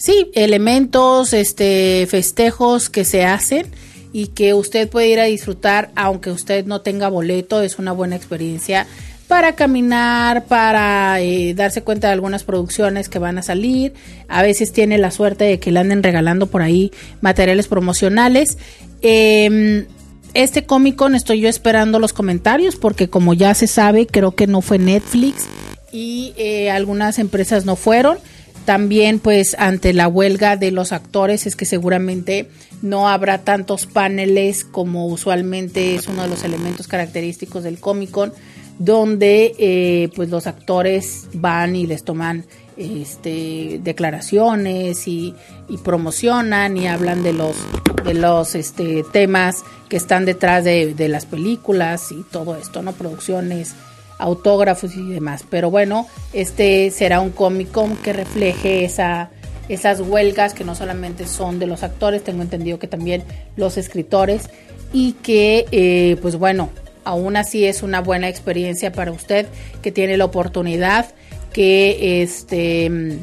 [0.01, 3.67] sí, elementos, este, festejos que se hacen
[4.11, 8.15] y que usted puede ir a disfrutar aunque usted no tenga boleto, es una buena
[8.15, 8.87] experiencia
[9.27, 13.93] para caminar, para eh, darse cuenta de algunas producciones que van a salir.
[14.27, 16.91] A veces tiene la suerte de que le anden regalando por ahí
[17.21, 18.57] materiales promocionales.
[19.01, 19.85] Eh,
[20.33, 24.61] este Comic estoy yo esperando los comentarios porque como ya se sabe, creo que no
[24.61, 25.45] fue Netflix
[25.91, 28.17] y eh, algunas empresas no fueron.
[28.65, 32.47] También pues ante la huelga de los actores es que seguramente
[32.81, 38.33] no habrá tantos paneles como usualmente es uno de los elementos característicos del Comic Con
[38.79, 42.45] donde eh, pues los actores van y les toman
[42.77, 45.35] este, declaraciones y,
[45.69, 47.55] y, promocionan y hablan de los
[48.03, 49.57] de los este, temas
[49.87, 52.93] que están detrás de, de, las películas y todo esto, ¿no?
[52.93, 53.75] Producciones,
[54.21, 55.43] autógrafos y demás.
[55.49, 57.69] Pero bueno, este será un Comic
[58.03, 59.29] que refleje esa,
[59.67, 63.23] esas huelgas que no solamente son de los actores, tengo entendido que también
[63.55, 64.49] los escritores
[64.93, 66.69] y que eh, pues bueno,
[67.03, 69.47] aún así es una buena experiencia para usted
[69.81, 71.07] que tiene la oportunidad
[71.53, 73.19] que este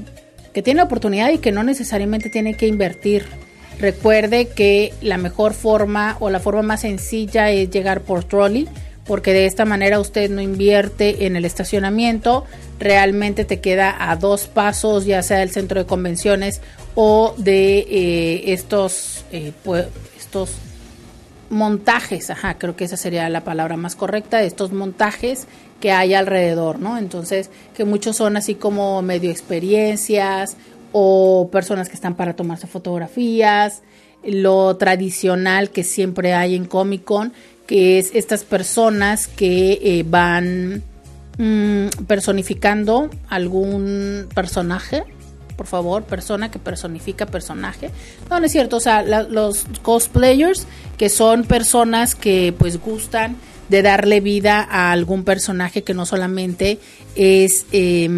[0.53, 3.25] que tiene la oportunidad y que no necesariamente tiene que invertir.
[3.79, 8.67] Recuerde que la mejor forma o la forma más sencilla es llegar por trolley,
[9.09, 12.45] porque de esta manera usted no invierte en el estacionamiento,
[12.79, 16.61] realmente te queda a dos pasos, ya sea del centro de convenciones
[16.95, 19.53] o de eh, estos, eh,
[20.17, 20.51] estos
[21.49, 25.47] montajes, ajá, creo que esa sería la palabra más correcta, de estos montajes
[25.81, 26.99] que hay alrededor, ¿no?
[26.99, 30.59] Entonces, que muchos son así como medio experiencias
[30.93, 33.83] o personas que están para tomarse fotografías,
[34.23, 37.33] lo tradicional que siempre hay en Comic Con,
[37.69, 40.83] que es estas personas que eh, van
[41.37, 45.05] mmm, personificando algún personaje,
[45.55, 47.91] por favor, persona que personifica personaje.
[48.31, 50.67] No, no es cierto, o sea, los cosplayers,
[50.97, 53.37] que son personas que pues gustan
[53.69, 56.79] de darle vida a algún personaje que no solamente
[57.17, 58.09] es eh,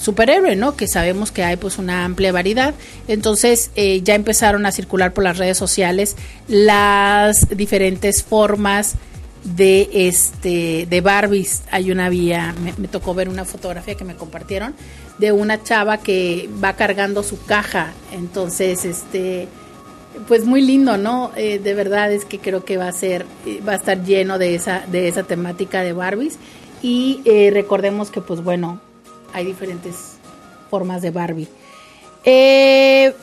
[0.00, 0.76] superhéroe, ¿no?
[0.76, 2.74] Que sabemos que hay pues una amplia variedad.
[3.08, 6.16] Entonces eh, ya empezaron a circular por las redes sociales
[6.48, 8.94] las diferentes formas
[9.44, 11.62] de este de Barbies.
[11.70, 14.74] Hay una vía, me, tocó ver una fotografía que me compartieron
[15.18, 17.92] de una chava que va cargando su caja.
[18.12, 19.48] Entonces, este
[20.28, 21.30] pues muy lindo, ¿no?
[21.36, 23.26] Eh, de verdad es que creo que va a ser,
[23.68, 26.38] va a estar lleno de esa, de esa temática de Barbies.
[26.82, 28.80] Y eh, recordemos que, pues bueno,
[29.32, 30.16] hay diferentes
[30.70, 31.48] formas de Barbie.
[32.24, 33.14] Eh,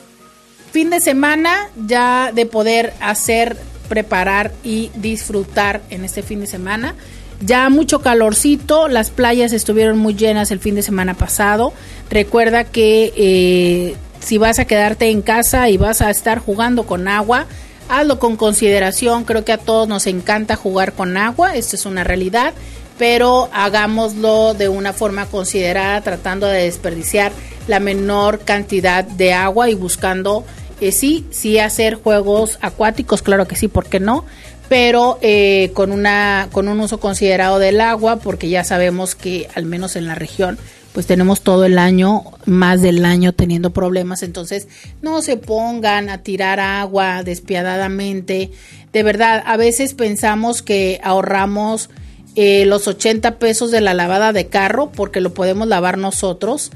[0.72, 3.56] fin de semana ya de poder hacer,
[3.88, 6.94] preparar y disfrutar en este fin de semana.
[7.40, 11.72] Ya mucho calorcito, las playas estuvieron muy llenas el fin de semana pasado.
[12.08, 17.08] Recuerda que eh, si vas a quedarte en casa y vas a estar jugando con
[17.08, 17.46] agua,
[17.88, 19.24] hazlo con consideración.
[19.24, 22.54] Creo que a todos nos encanta jugar con agua, esto es una realidad,
[22.98, 27.32] pero hagámoslo de una forma considerada, tratando de desperdiciar
[27.66, 30.44] la menor cantidad de agua y buscando,
[30.80, 34.24] eh, sí, sí hacer juegos acuáticos, claro que sí, ¿por qué no?
[34.68, 39.66] Pero eh, con, una, con un uso considerado del agua, porque ya sabemos que al
[39.66, 40.58] menos en la región
[40.94, 44.68] pues tenemos todo el año, más del año teniendo problemas, entonces
[45.02, 48.52] no se pongan a tirar agua despiadadamente.
[48.92, 51.90] De verdad, a veces pensamos que ahorramos
[52.36, 56.70] eh, los 80 pesos de la lavada de carro porque lo podemos lavar nosotros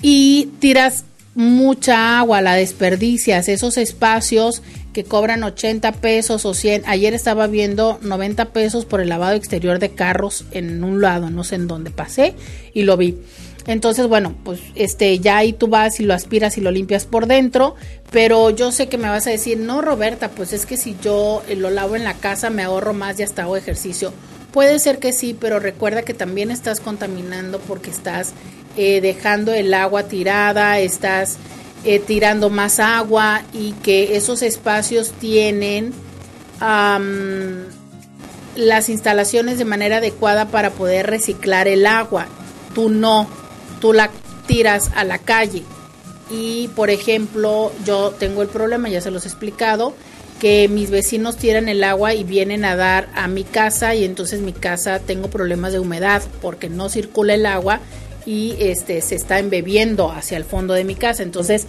[0.00, 1.04] y tiras
[1.34, 4.62] mucha agua, la desperdicias, esos espacios
[4.92, 6.82] que cobran 80 pesos o 100.
[6.86, 11.44] Ayer estaba viendo 90 pesos por el lavado exterior de carros en un lado, no
[11.44, 12.34] sé en dónde pasé
[12.74, 13.16] y lo vi.
[13.66, 17.26] Entonces, bueno, pues este ya ahí tú vas y lo aspiras y lo limpias por
[17.26, 17.76] dentro,
[18.10, 21.42] pero yo sé que me vas a decir, "No, Roberta, pues es que si yo
[21.48, 24.12] eh, lo lavo en la casa me ahorro más y hasta hago ejercicio."
[24.52, 28.32] Puede ser que sí, pero recuerda que también estás contaminando porque estás
[28.76, 31.36] eh, dejando el agua tirada, estás
[31.84, 35.92] eh, tirando más agua y que esos espacios tienen
[38.54, 42.26] las instalaciones de manera adecuada para poder reciclar el agua.
[42.72, 43.26] Tú no
[43.82, 44.10] tú la
[44.46, 45.64] tiras a la calle.
[46.30, 49.92] Y por ejemplo, yo tengo el problema, ya se los he explicado,
[50.42, 54.40] que mis vecinos tiran el agua y vienen a dar a mi casa y entonces
[54.40, 57.78] mi casa tengo problemas de humedad porque no circula el agua
[58.26, 61.22] y este se está embebiendo hacia el fondo de mi casa.
[61.22, 61.68] Entonces,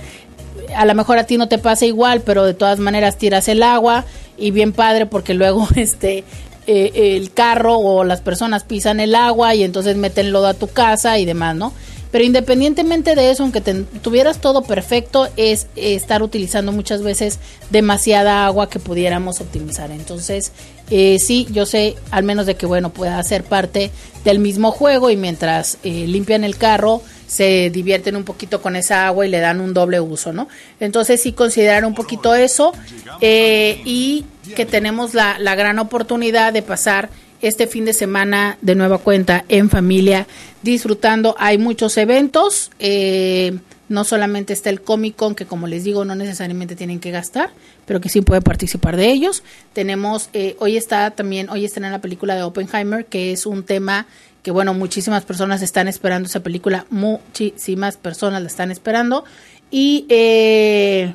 [0.76, 3.62] a lo mejor a ti no te pasa igual, pero de todas maneras tiras el
[3.62, 4.06] agua
[4.40, 6.24] y bien padre porque luego este
[6.66, 10.66] eh, el carro o las personas pisan el agua y entonces meten lodo a tu
[10.66, 11.74] casa y demás, ¿no?
[12.14, 17.40] Pero independientemente de eso, aunque tuvieras todo perfecto, es estar utilizando muchas veces
[17.72, 19.90] demasiada agua que pudiéramos optimizar.
[19.90, 20.52] Entonces,
[20.92, 23.90] eh, sí, yo sé, al menos de que, bueno, pueda ser parte
[24.24, 29.08] del mismo juego y mientras eh, limpian el carro, se divierten un poquito con esa
[29.08, 30.48] agua y le dan un doble uso, ¿no?
[30.80, 32.74] Entonces sí considerar un poquito eso
[33.22, 34.24] eh, y
[34.56, 37.10] que tenemos la gran oportunidad de pasar
[37.44, 40.28] este fin de semana de nueva cuenta en familia
[40.62, 41.36] disfrutando.
[41.38, 43.60] Hay muchos eventos, eh,
[43.90, 47.52] no solamente está el Comic Con, que como les digo, no necesariamente tienen que gastar,
[47.86, 49.44] pero que sí puede participar de ellos.
[49.74, 53.64] Tenemos, eh, hoy está también, hoy está en la película de Oppenheimer, que es un
[53.64, 54.08] tema
[54.42, 59.26] que bueno, muchísimas personas están esperando esa película, muchísimas personas la están esperando.
[59.70, 61.14] Y, eh,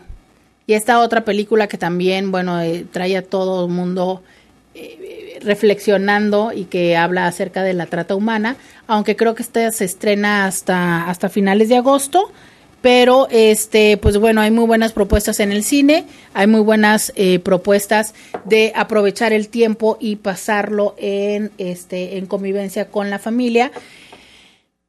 [0.67, 2.59] y esta otra película que también, bueno,
[2.93, 4.23] trae a todo el mundo
[5.43, 8.57] reflexionando y que habla acerca de la trata humana,
[8.87, 12.31] aunque creo que esta se estrena hasta, hasta finales de agosto.
[12.81, 17.41] Pero este, pues bueno, hay muy buenas propuestas en el cine, hay muy buenas eh,
[17.41, 23.73] propuestas de aprovechar el tiempo y pasarlo en este, en convivencia con la familia.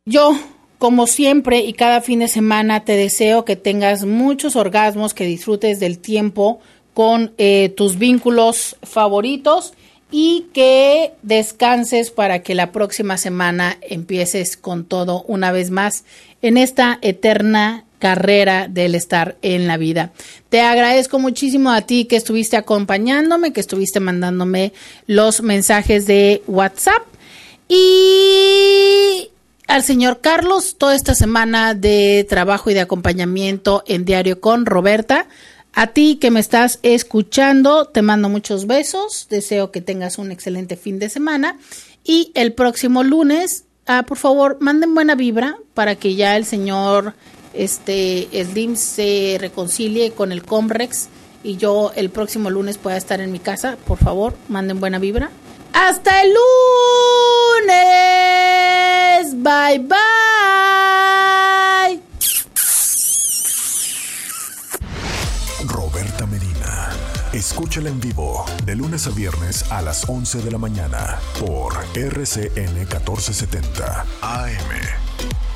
[0.06, 0.38] Yo,
[0.78, 5.80] como siempre y cada fin de semana, te deseo que tengas muchos orgasmos, que disfrutes
[5.80, 6.60] del tiempo
[6.94, 9.74] con eh, tus vínculos favoritos
[10.12, 16.04] y que descanses para que la próxima semana empieces con todo una vez más
[16.42, 20.12] en esta eterna carrera del estar en la vida.
[20.50, 24.74] Te agradezco muchísimo a ti que estuviste acompañándome, que estuviste mandándome
[25.06, 27.04] los mensajes de WhatsApp
[27.68, 29.30] y
[29.68, 35.28] al señor Carlos toda esta semana de trabajo y de acompañamiento en Diario con Roberta.
[35.74, 40.76] A ti que me estás escuchando, te mando muchos besos, deseo que tengas un excelente
[40.76, 41.58] fin de semana
[42.04, 47.14] y el próximo lunes, ah, por favor, manden buena vibra para que ya el señor
[47.54, 51.10] este Slim se reconcilie con el Comrex
[51.44, 55.32] y yo el próximo lunes pueda estar en mi casa, por favor, manden buena vibra.
[55.74, 56.34] Hasta el
[57.64, 59.36] lunes.
[59.44, 60.00] Bye bye.
[67.34, 72.74] Escúchala en vivo de lunes a viernes a las 11 de la mañana por RCN
[72.74, 75.49] 1470 AM.